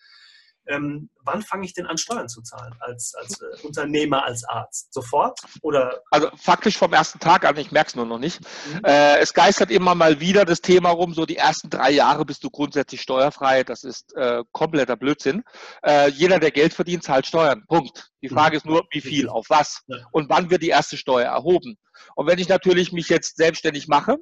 [0.67, 4.93] ähm, wann fange ich denn an, Steuern zu zahlen als, als äh, Unternehmer, als Arzt?
[4.93, 5.39] Sofort?
[5.61, 6.01] Oder?
[6.11, 8.41] Also faktisch vom ersten Tag an, ich merke es nur noch nicht.
[8.41, 8.81] Mhm.
[8.85, 12.43] Äh, es geistert immer mal wieder das Thema rum, so die ersten drei Jahre bist
[12.43, 13.63] du grundsätzlich steuerfrei.
[13.63, 15.43] Das ist äh, kompletter Blödsinn.
[15.83, 17.63] Äh, jeder, der Geld verdient, zahlt Steuern.
[17.67, 18.11] Punkt.
[18.21, 18.35] Die mhm.
[18.35, 18.57] Frage mhm.
[18.57, 19.97] ist nur, wie viel, auf was ja.
[20.11, 21.77] und wann wird die erste Steuer erhoben.
[22.15, 24.17] Und wenn ich natürlich mich jetzt selbstständig mache,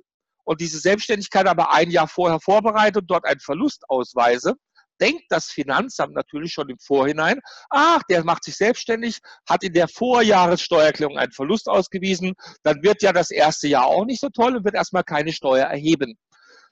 [0.49, 4.55] und diese Selbstständigkeit aber ein Jahr vorher vorbereite und dort einen Verlust ausweise,
[4.99, 7.39] denkt das Finanzamt natürlich schon im Vorhinein,
[7.69, 12.33] ach, der macht sich selbstständig, hat in der Vorjahressteuererklärung einen Verlust ausgewiesen,
[12.63, 15.65] dann wird ja das erste Jahr auch nicht so toll und wird erstmal keine Steuer
[15.65, 16.17] erheben.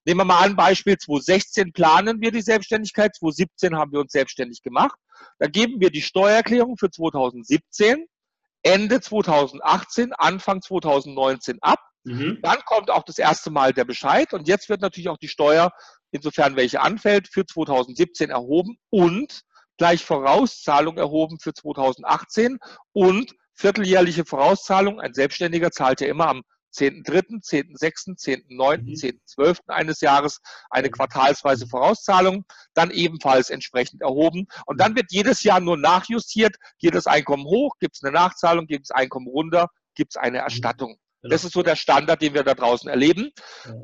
[0.06, 4.62] Nehmen wir mal an, Beispiel 2016 planen wir die Selbstständigkeit, 2017 haben wir uns selbstständig
[4.62, 4.98] gemacht.
[5.38, 8.06] Dann geben wir die Steuererklärung für 2017,
[8.64, 11.80] Ende 2018, Anfang 2019 ab.
[12.08, 12.40] Mhm.
[12.42, 15.72] Dann kommt auch das erste Mal der Bescheid und jetzt wird natürlich auch die Steuer
[16.12, 19.42] insofern welche anfällt, für 2017 erhoben und
[19.78, 22.60] gleich Vorauszahlung erhoben für 2018
[22.94, 25.00] und vierteljährliche Vorauszahlung.
[25.00, 26.44] Ein Selbstständiger zahlt ja immer am
[26.74, 29.60] 10.3., 10.6., 10.9., 10.12.
[29.68, 30.40] eines Jahres
[30.70, 34.48] eine quartalsweise Vorauszahlung, dann ebenfalls entsprechend erhoben.
[34.66, 38.68] Und dann wird jedes Jahr nur nachjustiert, geht das Einkommen hoch, gibt es eine Nachzahlung,
[38.68, 40.98] gibt es Einkommen runter, gibt es eine Erstattung.
[41.22, 41.34] Genau.
[41.34, 43.32] Das ist so der Standard, den wir da draußen erleben.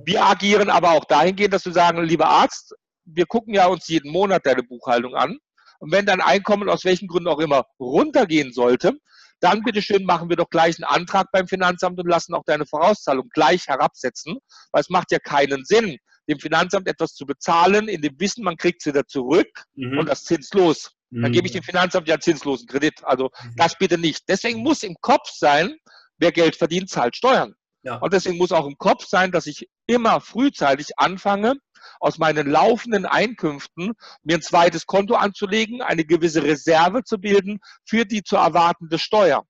[0.05, 2.73] Wir agieren aber auch dahingehend, dass wir sagen, lieber Arzt,
[3.05, 5.37] wir gucken ja uns jeden Monat deine Buchhaltung an.
[5.79, 8.93] Und wenn dein Einkommen aus welchen Gründen auch immer runtergehen sollte,
[9.41, 13.27] dann bitteschön machen wir doch gleich einen Antrag beim Finanzamt und lassen auch deine Vorauszahlung
[13.33, 14.37] gleich herabsetzen,
[14.71, 15.97] weil es macht ja keinen Sinn,
[16.29, 19.99] dem Finanzamt etwas zu bezahlen, in dem Wissen, man kriegt es wieder zurück mhm.
[19.99, 20.91] und das zinslos.
[21.09, 21.33] Dann mhm.
[21.33, 23.03] gebe ich dem Finanzamt ja zinslosen Kredit.
[23.03, 23.53] Also mhm.
[23.57, 24.23] das bitte nicht.
[24.29, 25.75] Deswegen muss im Kopf sein,
[26.17, 27.55] wer Geld verdient, zahlt Steuern.
[27.83, 27.97] Ja.
[27.97, 31.55] Und deswegen muss auch im Kopf sein, dass ich immer frühzeitig anfange,
[31.99, 33.93] aus meinen laufenden Einkünften
[34.23, 39.43] mir ein zweites Konto anzulegen, eine gewisse Reserve zu bilden für die zu erwartende Steuer.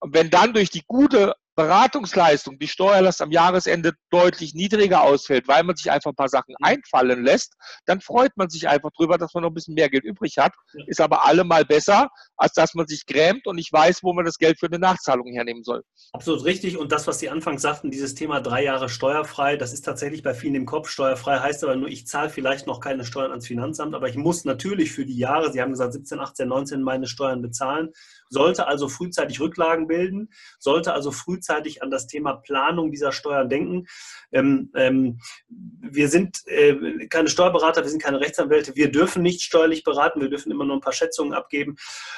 [0.00, 5.64] Und wenn dann durch die gute Beratungsleistung die Steuerlast am Jahresende deutlich niedriger ausfällt, weil
[5.64, 6.64] man sich einfach ein paar Sachen mhm.
[6.64, 7.54] einfallen lässt,
[7.84, 10.52] dann freut man sich einfach drüber, dass man noch ein bisschen mehr Geld übrig hat.
[10.86, 14.38] Ist aber allemal besser, als dass man sich grämt und nicht weiß, wo man das
[14.38, 15.82] Geld für eine Nachzahlung hernehmen soll.
[16.12, 16.78] Absolut richtig.
[16.78, 20.34] Und das, was Sie anfangs sagten, dieses Thema drei Jahre steuerfrei, das ist tatsächlich bei
[20.34, 20.88] vielen im Kopf.
[20.88, 24.44] Steuerfrei heißt aber nur, ich zahle vielleicht noch keine Steuern ans Finanzamt, aber ich muss
[24.44, 27.90] natürlich für die Jahre, Sie haben gesagt 17, 18, 19, meine Steuern bezahlen
[28.28, 33.86] sollte also frühzeitig Rücklagen bilden, sollte also frühzeitig an das Thema Planung dieser Steuern denken.
[34.32, 39.84] Ähm, ähm, wir sind äh, keine Steuerberater, wir sind keine Rechtsanwälte, wir dürfen nicht steuerlich
[39.84, 41.76] beraten, wir dürfen immer nur ein paar Schätzungen abgeben.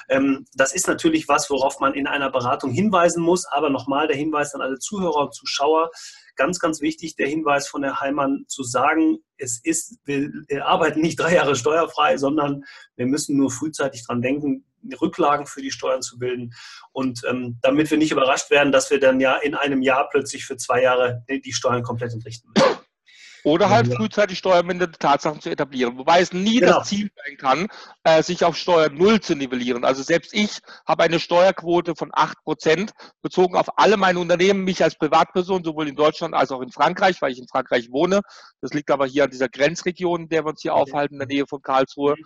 [0.08, 4.16] Ähm, das ist natürlich was, worauf man in einer Beratung hinweisen muss, aber nochmal der
[4.16, 5.90] Hinweis an alle Zuhörer und Zuschauer,
[6.36, 11.20] ganz, ganz wichtig, der Hinweis von Herrn Heimann zu sagen, es ist, wir arbeiten nicht
[11.20, 12.64] drei Jahre steuerfrei, sondern
[12.96, 14.64] wir müssen nur frühzeitig dran denken,
[15.00, 16.52] Rücklagen für die Steuern zu bilden.
[16.92, 20.44] Und ähm, damit wir nicht überrascht werden, dass wir dann ja in einem Jahr plötzlich
[20.44, 22.80] für zwei Jahre die Steuern komplett entrichten müssen.
[23.44, 25.96] Oder halt frühzeitig steuermindernde Tatsachen zu etablieren.
[25.98, 26.78] Wobei es nie genau.
[26.78, 27.68] das Ziel sein kann,
[28.04, 29.84] äh, sich auf Steuer Null zu nivellieren.
[29.84, 32.90] Also selbst ich habe eine Steuerquote von 8%
[33.22, 37.20] bezogen auf alle meine Unternehmen, mich als Privatperson, sowohl in Deutschland als auch in Frankreich,
[37.22, 38.20] weil ich in Frankreich wohne.
[38.60, 41.28] Das liegt aber hier an dieser Grenzregion, in der wir uns hier aufhalten, in der
[41.28, 42.16] Nähe von Karlsruhe.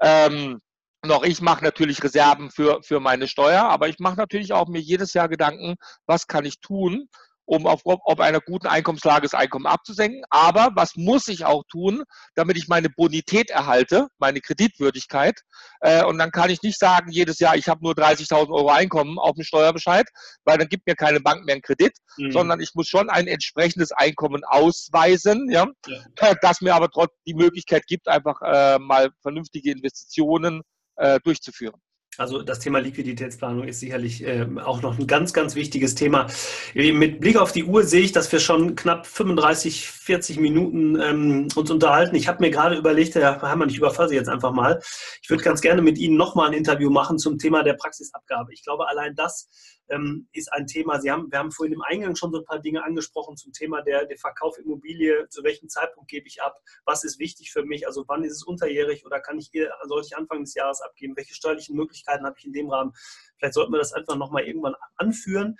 [0.00, 0.60] Ähm,
[1.06, 4.80] noch ich mache natürlich Reserven für, für meine Steuer, aber ich mache natürlich auch mir
[4.80, 5.76] jedes Jahr Gedanken,
[6.06, 7.08] was kann ich tun,
[7.46, 10.22] um auf, auf einer guten Einkommenslage das Einkommen abzusenken.
[10.30, 12.02] Aber was muss ich auch tun,
[12.34, 15.40] damit ich meine Bonität erhalte, meine Kreditwürdigkeit?
[15.80, 19.18] Äh, und dann kann ich nicht sagen, jedes Jahr, ich habe nur 30.000 Euro Einkommen
[19.18, 20.08] auf dem Steuerbescheid,
[20.44, 22.32] weil dann gibt mir keine Bank mehr einen Kredit, mhm.
[22.32, 26.34] sondern ich muss schon ein entsprechendes Einkommen ausweisen, ja, ja.
[26.40, 30.62] das mir aber trotzdem die Möglichkeit gibt, einfach äh, mal vernünftige Investitionen
[30.96, 31.74] äh, durchzuführen.
[32.16, 36.28] Also das Thema Liquiditätsplanung ist sicherlich äh, auch noch ein ganz, ganz wichtiges Thema.
[36.74, 41.48] Mit Blick auf die Uhr sehe ich, dass wir schon knapp 35, 40 Minuten ähm,
[41.56, 42.14] uns unterhalten.
[42.14, 44.80] Ich habe mir gerade überlegt, Herr Hermann, ich überfasse jetzt einfach mal.
[45.22, 48.52] Ich würde ganz gerne mit Ihnen nochmal ein Interview machen zum Thema der Praxisabgabe.
[48.52, 49.48] Ich glaube, allein das
[49.88, 51.00] ähm, ist ein Thema.
[51.00, 53.82] Sie haben, wir haben vorhin im Eingang schon so ein paar Dinge angesprochen zum Thema
[53.82, 55.28] der, der Verkauf Immobilie.
[55.28, 56.56] Zu welchem Zeitpunkt gebe ich ab?
[56.84, 57.86] Was ist wichtig für mich?
[57.86, 59.50] Also wann ist es unterjährig oder kann ich,
[59.84, 61.16] sollte ich Anfang des Jahres abgeben?
[61.16, 62.92] Welche steuerlichen Möglichkeiten habe ich in dem Rahmen?
[63.36, 65.56] Vielleicht sollten wir das einfach nochmal irgendwann anführen.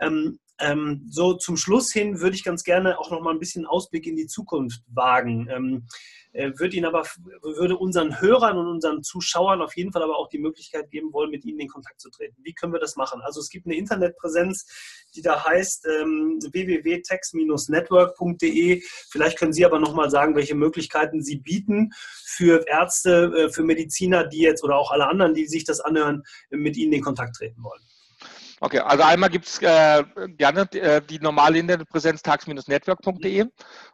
[0.00, 3.66] Ähm, ähm, so zum Schluss hin würde ich ganz gerne auch noch mal ein bisschen
[3.66, 5.48] Ausblick in die Zukunft wagen.
[6.32, 7.04] Äh, würde Ihnen aber
[7.42, 11.30] würde unseren Hörern und unseren Zuschauern auf jeden Fall aber auch die Möglichkeit geben wollen,
[11.30, 12.36] mit Ihnen in Kontakt zu treten.
[12.42, 13.20] Wie können wir das machen?
[13.22, 14.66] Also es gibt eine Internetpräsenz,
[15.14, 18.80] die da heißt ähm, www.tex-network.de.
[19.10, 21.90] Vielleicht können Sie aber noch mal sagen, welche Möglichkeiten Sie bieten
[22.24, 26.22] für Ärzte, äh, für Mediziner, die jetzt oder auch alle anderen, die sich das anhören,
[26.50, 27.82] mit Ihnen in Kontakt treten wollen.
[28.62, 30.04] Okay, also einmal gibt es äh,
[30.36, 33.46] gerne äh, die normale Internetpräsenz tax-network.de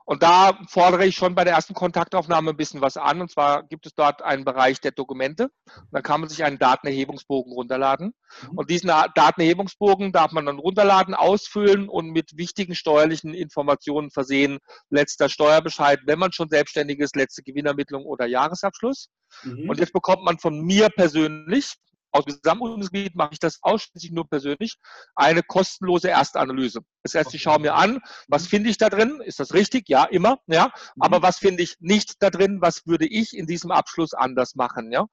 [0.05, 3.63] und da fordere ich schon bei der ersten Kontaktaufnahme ein bisschen was an und zwar
[3.63, 5.51] gibt es dort einen Bereich der Dokumente.
[5.93, 8.13] Da kann man sich einen Datenerhebungsbogen runterladen
[8.43, 8.59] mhm.
[8.59, 14.59] und diesen Datenerhebungsbogen darf man dann runterladen, ausfüllen und mit wichtigen steuerlichen Informationen versehen.
[14.91, 19.11] Letzter Steuerbescheid, wenn man schon selbstständig ist, letzte Gewinnermittlung oder Jahresabschluss.
[19.45, 19.71] Mhm.
[19.71, 21.77] Und jetzt bekommt man von mir persönlich
[22.17, 24.77] aus dem Gesamtbundesgebiet mache ich das ausschließlich nur persönlich,
[25.15, 26.81] eine kostenlose Erstanalyse.
[27.03, 28.49] Das heißt, ich schaue mir an, was mhm.
[28.49, 29.21] finde ich da drin?
[29.25, 29.89] Ist das richtig?
[29.89, 30.67] Ja, immer, ja.
[30.67, 31.03] Mhm.
[31.03, 32.59] Aber was finde ich nicht da drin?
[32.61, 35.05] Was würde ich in diesem Abschluss anders machen, ja?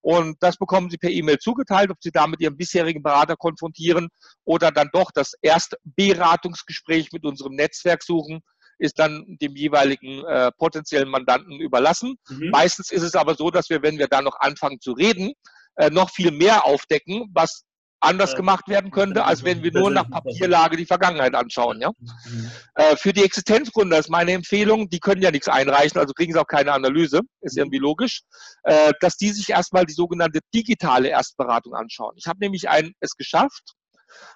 [0.00, 4.08] Und das bekommen Sie per E-Mail zugeteilt, ob Sie da mit Ihrem bisherigen Berater konfrontieren
[4.44, 8.42] oder dann doch das Erstberatungsgespräch mit unserem Netzwerk suchen
[8.78, 12.16] ist dann dem jeweiligen äh, potenziellen Mandanten überlassen.
[12.28, 12.50] Mhm.
[12.50, 15.32] Meistens ist es aber so, dass wir, wenn wir da noch anfangen zu reden,
[15.78, 17.64] äh, noch viel mehr aufdecken, was
[18.00, 21.80] anders gemacht werden könnte, als wenn wir nur nach Papierlage die Vergangenheit anschauen.
[21.80, 21.90] Ja?
[21.98, 22.50] Mhm.
[22.74, 26.40] Äh, für die Existenzgründer ist meine Empfehlung, die können ja nichts einreichen, also kriegen sie
[26.40, 27.62] auch keine Analyse, ist mhm.
[27.62, 28.22] irgendwie logisch,
[28.62, 32.14] äh, dass die sich erstmal die sogenannte digitale Erstberatung anschauen.
[32.16, 33.74] Ich habe nämlich ein, es geschafft,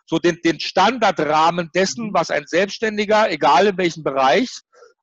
[0.07, 2.15] so den, den Standardrahmen dessen, mhm.
[2.15, 4.51] was ein Selbstständiger, egal in welchem Bereich,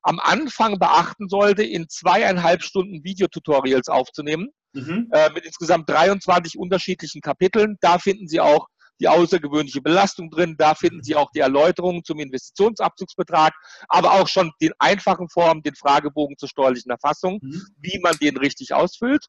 [0.02, 5.08] am Anfang beachten sollte, in zweieinhalb Stunden Videotutorials aufzunehmen mhm.
[5.12, 7.76] äh, mit insgesamt 23 unterschiedlichen Kapiteln.
[7.80, 8.66] Da finden Sie auch
[9.00, 10.56] die außergewöhnliche Belastung drin.
[10.58, 13.52] Da finden Sie auch die Erläuterungen zum Investitionsabzugsbetrag,
[13.88, 17.62] aber auch schon den einfachen Formen, den Fragebogen zur steuerlichen Erfassung, mhm.
[17.78, 19.26] wie man den richtig ausfüllt.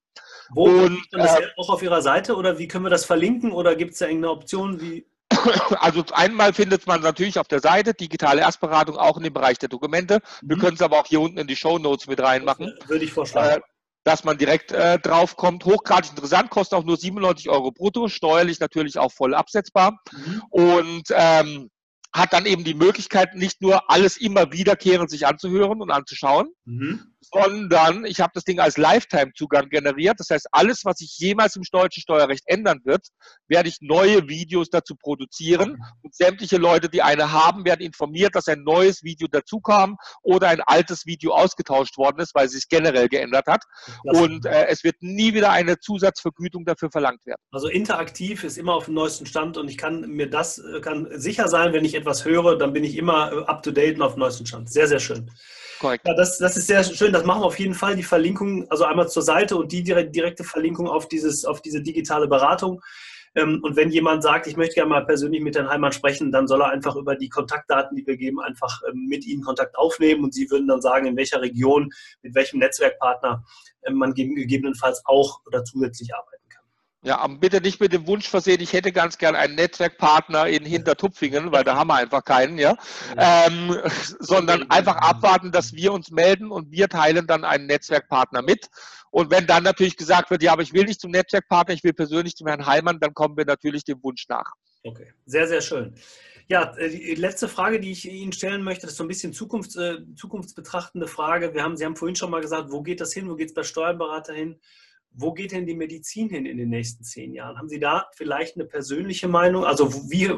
[0.50, 3.76] Wo und das äh, auch auf Ihrer Seite oder wie können wir das verlinken oder
[3.76, 5.06] gibt es da irgendeine Option, wie
[5.80, 9.70] also einmal findet man natürlich auf der Seite digitale Erstberatung auch in dem Bereich der
[9.70, 10.20] Dokumente.
[10.42, 10.62] Wir mhm.
[10.62, 12.74] können es aber auch hier unten in die Show Notes mit reinmachen.
[12.88, 13.64] Würde ich vorschlagen.
[14.04, 15.66] Dass man direkt äh, drauf kommt.
[15.66, 20.00] Hochgradig interessant, kostet auch nur 97 Euro brutto, steuerlich natürlich auch voll absetzbar.
[20.12, 20.42] Mhm.
[20.50, 21.70] Und ähm,
[22.14, 27.11] hat dann eben die Möglichkeit, nicht nur alles immer wiederkehrend sich anzuhören und anzuschauen, mhm
[27.22, 30.20] sondern ich habe das Ding als Lifetime-Zugang generiert.
[30.20, 33.08] Das heißt, alles, was sich jemals im deutschen Steuerrecht ändern wird,
[33.48, 35.78] werde ich neue Videos dazu produzieren.
[36.02, 40.62] Und sämtliche Leute, die eine haben, werden informiert, dass ein neues Video dazukam oder ein
[40.62, 43.64] altes Video ausgetauscht worden ist, weil es sich generell geändert hat.
[44.04, 47.42] Und äh, es wird nie wieder eine Zusatzvergütung dafür verlangt werden.
[47.52, 51.08] Also interaktiv ist immer auf dem neuesten Stand und ich kann mir das äh, kann
[51.12, 54.02] sicher sein, wenn ich etwas höre, dann bin ich immer äh, up to date und
[54.02, 54.72] auf dem neuesten Stand.
[54.72, 55.32] Sehr, sehr schön.
[55.80, 56.08] Korrekt.
[56.08, 57.11] Ja, das, das ist sehr schön.
[57.12, 57.96] Das machen wir auf jeden Fall.
[57.96, 62.28] Die Verlinkung, also einmal zur Seite und die direkte Verlinkung auf, dieses, auf diese digitale
[62.28, 62.82] Beratung.
[63.36, 66.48] Ähm, und wenn jemand sagt, ich möchte gerne mal persönlich mit Herrn Heimann sprechen, dann
[66.48, 70.24] soll er einfach über die Kontaktdaten, die wir geben, einfach ähm, mit Ihnen Kontakt aufnehmen
[70.24, 71.90] und Sie würden dann sagen, in welcher Region,
[72.22, 73.44] mit welchem Netzwerkpartner
[73.86, 76.41] ähm, man gegebenenfalls auch oder zusätzlich arbeitet.
[77.04, 80.64] Ja, aber bitte nicht mit dem Wunsch versehen, ich hätte ganz gern einen Netzwerkpartner in
[80.64, 82.78] Hintertupfingen, weil da haben wir einfach keinen, ja.
[83.18, 83.76] Ähm,
[84.20, 88.70] sondern einfach abwarten, dass wir uns melden und wir teilen dann einen Netzwerkpartner mit.
[89.10, 91.94] Und wenn dann natürlich gesagt wird, ja, aber ich will nicht zum Netzwerkpartner, ich will
[91.94, 94.54] persönlich zum Herrn Heimann, dann kommen wir natürlich dem Wunsch nach.
[94.84, 95.96] Okay, sehr, sehr schön.
[96.48, 99.34] Ja, äh, die letzte Frage, die ich Ihnen stellen möchte, das ist so ein bisschen
[99.34, 101.56] Zukunfts, äh, zukunftsbetrachtende Frage.
[101.56, 103.54] Wir haben, Sie haben vorhin schon mal gesagt, wo geht das hin, wo geht es
[103.56, 104.60] bei Steuerberater hin?
[105.14, 107.58] Wo geht denn die Medizin hin in den nächsten zehn Jahren?
[107.58, 109.66] Haben Sie da vielleicht eine persönliche Meinung?
[109.66, 110.30] Also wie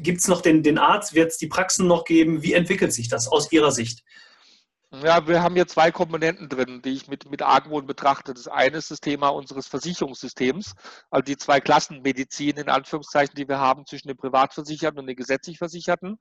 [0.00, 1.14] gibt es noch den, den Arzt?
[1.14, 2.42] Wird es die Praxen noch geben?
[2.42, 4.02] Wie entwickelt sich das aus Ihrer Sicht?
[5.02, 8.34] Ja, wir haben hier zwei Komponenten drin, die ich mit, mit Argwohn betrachte.
[8.34, 10.74] Das eine ist das Thema unseres Versicherungssystems,
[11.10, 15.56] also die zwei Klassenmedizin in Anführungszeichen, die wir haben zwischen den Privatversicherten und den gesetzlich
[15.56, 16.18] Versicherten.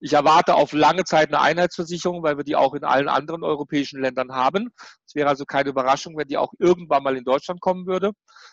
[0.00, 4.00] Ich erwarte auf lange Zeit eine Einheitsversicherung, weil wir die auch in allen anderen europäischen
[4.00, 4.70] Ländern haben.
[5.06, 8.12] Es wäre also keine Überraschung, wenn die auch irgendwann mal in Deutschland kommen würde.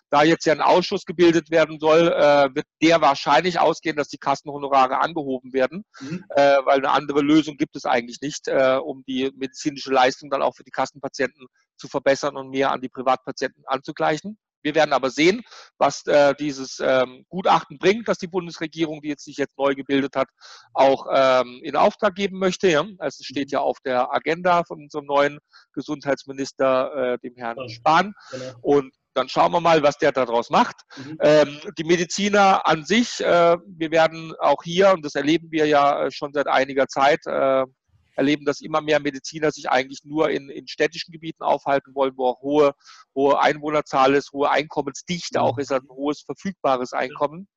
[0.09, 4.17] Da jetzt ja ein Ausschuss gebildet werden soll, äh, wird der wahrscheinlich ausgehen, dass die
[4.17, 6.25] Kassenhonorare angehoben werden, mhm.
[6.29, 10.41] äh, weil eine andere Lösung gibt es eigentlich nicht, äh, um die medizinische Leistung dann
[10.41, 14.37] auch für die Kassenpatienten zu verbessern und mehr an die Privatpatienten anzugleichen.
[14.67, 15.43] Wir werden aber sehen,
[15.77, 20.17] was äh, dieses ähm, Gutachten bringt, das die Bundesregierung, die jetzt sich jetzt neu gebildet
[20.17, 20.27] hat,
[20.73, 22.67] auch ähm, in Auftrag geben möchte.
[22.67, 22.81] Ja?
[22.97, 25.39] Also es steht ja auf der Agenda von unserem neuen
[25.71, 28.13] Gesundheitsminister, äh, dem Herrn Spahn.
[28.31, 28.53] Genau.
[28.61, 30.75] Und dann schauen wir mal, was der daraus macht.
[30.97, 31.17] Mhm.
[31.21, 36.03] Ähm, die Mediziner an sich, äh, wir werden auch hier, und das erleben wir ja
[36.03, 37.63] äh, schon seit einiger Zeit, äh,
[38.17, 42.27] erleben, dass immer mehr Mediziner sich eigentlich nur in, in städtischen Gebieten aufhalten wollen, wo
[42.27, 42.73] auch hohe,
[43.15, 47.47] hohe Einwohnerzahl ist, hohe Einkommensdichte auch ist, also ein hohes verfügbares Einkommen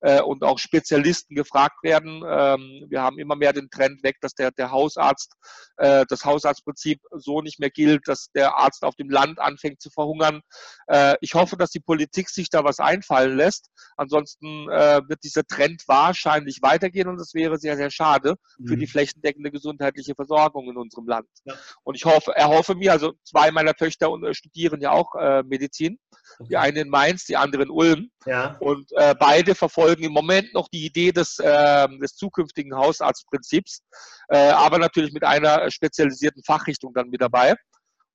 [0.00, 2.22] äh, und auch Spezialisten gefragt werden.
[2.26, 5.34] Ähm, wir haben immer mehr den Trend weg, dass der, der Hausarzt,
[5.76, 9.90] äh, das Hausarztprinzip so nicht mehr gilt, dass der Arzt auf dem Land anfängt zu
[9.90, 10.40] verhungern.
[10.88, 13.68] Äh, ich hoffe, dass die Politik sich da was einfallen lässt.
[13.96, 18.66] Ansonsten äh, wird dieser Trend wahrscheinlich weitergehen und das wäre sehr, sehr schade mhm.
[18.66, 18.90] für die mhm.
[18.90, 21.28] flächendeckende gesundheitliche Versorgung in unserem Land.
[21.44, 21.54] Ja.
[21.84, 25.98] Und ich hoffe, erhoffe mir, also zwei meiner Töchter äh, studieren ja auch äh, Medizin.
[26.38, 26.48] Okay.
[26.50, 28.10] Die eine in Mainz, die andere in Ulm.
[28.26, 28.56] Ja.
[28.60, 33.82] Und äh, beide verfolgen im Moment noch die Idee des, äh, des zukünftigen Hausarztprinzips,
[34.28, 37.54] äh, aber natürlich mit einer spezialisierten Fachrichtung dann mit dabei.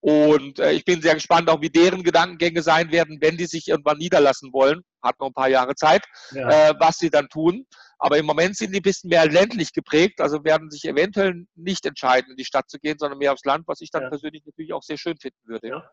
[0.01, 3.69] Und äh, ich bin sehr gespannt, auch wie deren Gedankengänge sein werden, wenn die sich
[3.69, 4.81] irgendwann niederlassen wollen.
[5.01, 6.69] Hat noch ein paar Jahre Zeit, ja.
[6.69, 7.65] äh, was sie dann tun.
[7.99, 11.85] Aber im Moment sind die ein bisschen mehr ländlich geprägt, also werden sich eventuell nicht
[11.85, 14.09] entscheiden, in die Stadt zu gehen, sondern mehr aufs Land, was ich dann ja.
[14.09, 15.67] persönlich natürlich auch sehr schön finden würde.
[15.67, 15.89] Ja.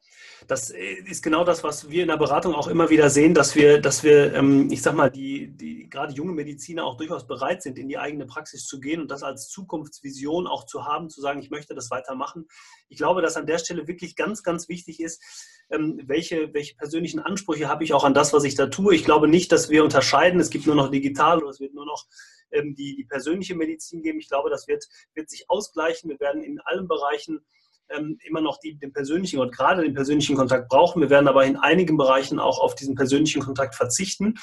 [0.46, 3.54] Das äh, ist genau das, was wir in der Beratung auch immer wieder sehen, dass
[3.54, 7.62] wir, dass wir, ähm, ich sag mal, die, die gerade junge Mediziner auch durchaus bereit
[7.62, 11.22] sind, in die eigene Praxis zu gehen und das als Zukunftsvision auch zu haben, zu
[11.22, 12.46] sagen, ich möchte das weitermachen.
[12.88, 15.22] Ich glaube, dass an der Stelle wirklich ganz, ganz wichtig ist,
[15.70, 18.93] ähm, welche, welche persönlichen Ansprüche habe ich auch an das, was ich da tue.
[18.94, 21.84] Ich glaube nicht, dass wir unterscheiden, es gibt nur noch digital oder es wird nur
[21.84, 22.06] noch
[22.52, 24.20] ähm, die, die persönliche Medizin geben.
[24.20, 24.84] Ich glaube, das wird,
[25.14, 26.10] wird sich ausgleichen.
[26.10, 27.44] Wir werden in allen Bereichen
[27.90, 31.02] ähm, immer noch die, den persönlichen und gerade den persönlichen Kontakt brauchen.
[31.02, 34.34] Wir werden aber in einigen Bereichen auch auf diesen persönlichen Kontakt verzichten.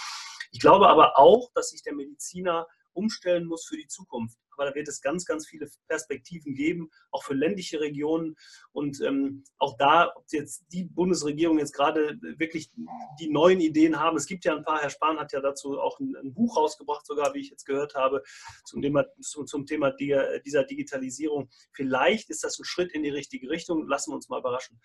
[0.51, 4.75] Ich glaube aber auch, dass sich der Mediziner umstellen muss für die Zukunft aber da
[4.75, 8.35] wird es ganz, ganz viele Perspektiven geben, auch für ländliche Regionen.
[8.71, 12.71] Und ähm, auch da, ob jetzt die Bundesregierung jetzt gerade wirklich
[13.19, 14.17] die neuen Ideen haben.
[14.17, 17.05] Es gibt ja ein paar, Herr Spahn hat ja dazu auch ein, ein Buch rausgebracht,
[17.07, 18.21] sogar, wie ich jetzt gehört habe,
[18.65, 21.49] zum Thema, zum, zum Thema dieser Digitalisierung.
[21.73, 23.87] Vielleicht ist das ein Schritt in die richtige Richtung.
[23.87, 24.79] Lassen wir uns mal überraschen.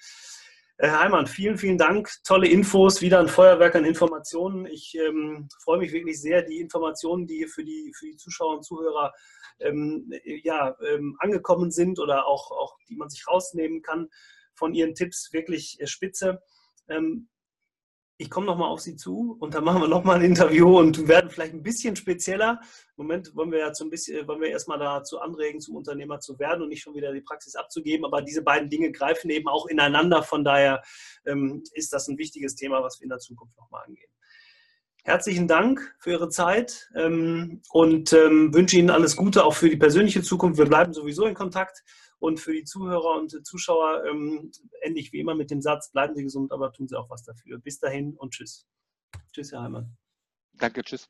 [0.79, 2.11] Herr Heimann, vielen, vielen Dank.
[2.23, 4.67] Tolle Infos, wieder ein Feuerwerk an Informationen.
[4.67, 8.63] Ich ähm, freue mich wirklich sehr, die Informationen, die für die, für die Zuschauer und
[8.63, 9.15] Zuhörer
[9.61, 10.13] ähm,
[10.45, 14.11] ja, ähm, angekommen sind oder auch, auch die man sich rausnehmen kann
[14.55, 16.43] von Ihren Tipps, wirklich äh, spitze.
[18.19, 21.29] Ich komme nochmal auf Sie zu und dann machen wir nochmal ein Interview und werden
[21.29, 22.61] vielleicht ein bisschen spezieller.
[22.97, 26.39] Im Moment wollen wir ja ein bisschen, wollen wir erstmal dazu anregen, zum Unternehmer zu
[26.39, 28.07] werden und nicht schon wieder die Praxis abzugeben.
[28.07, 30.23] Aber diese beiden Dinge greifen eben auch ineinander.
[30.23, 30.83] Von daher
[31.27, 34.11] ähm, ist das ein wichtiges Thema, was wir in der Zukunft nochmal angehen.
[35.05, 39.77] Herzlichen Dank für Ihre Zeit ähm, und ähm, wünsche Ihnen alles Gute auch für die
[39.77, 40.59] persönliche Zukunft.
[40.59, 41.85] Wir bleiben sowieso in Kontakt
[42.19, 44.51] und für die Zuhörer und Zuschauer ähm,
[44.83, 47.59] ähnlich wie immer mit dem Satz, bleiben Sie gesund, aber tun Sie auch was dafür.
[47.59, 48.67] Bis dahin und tschüss.
[49.33, 49.97] Tschüss, Herr Heimann.
[50.55, 51.09] Danke, tschüss.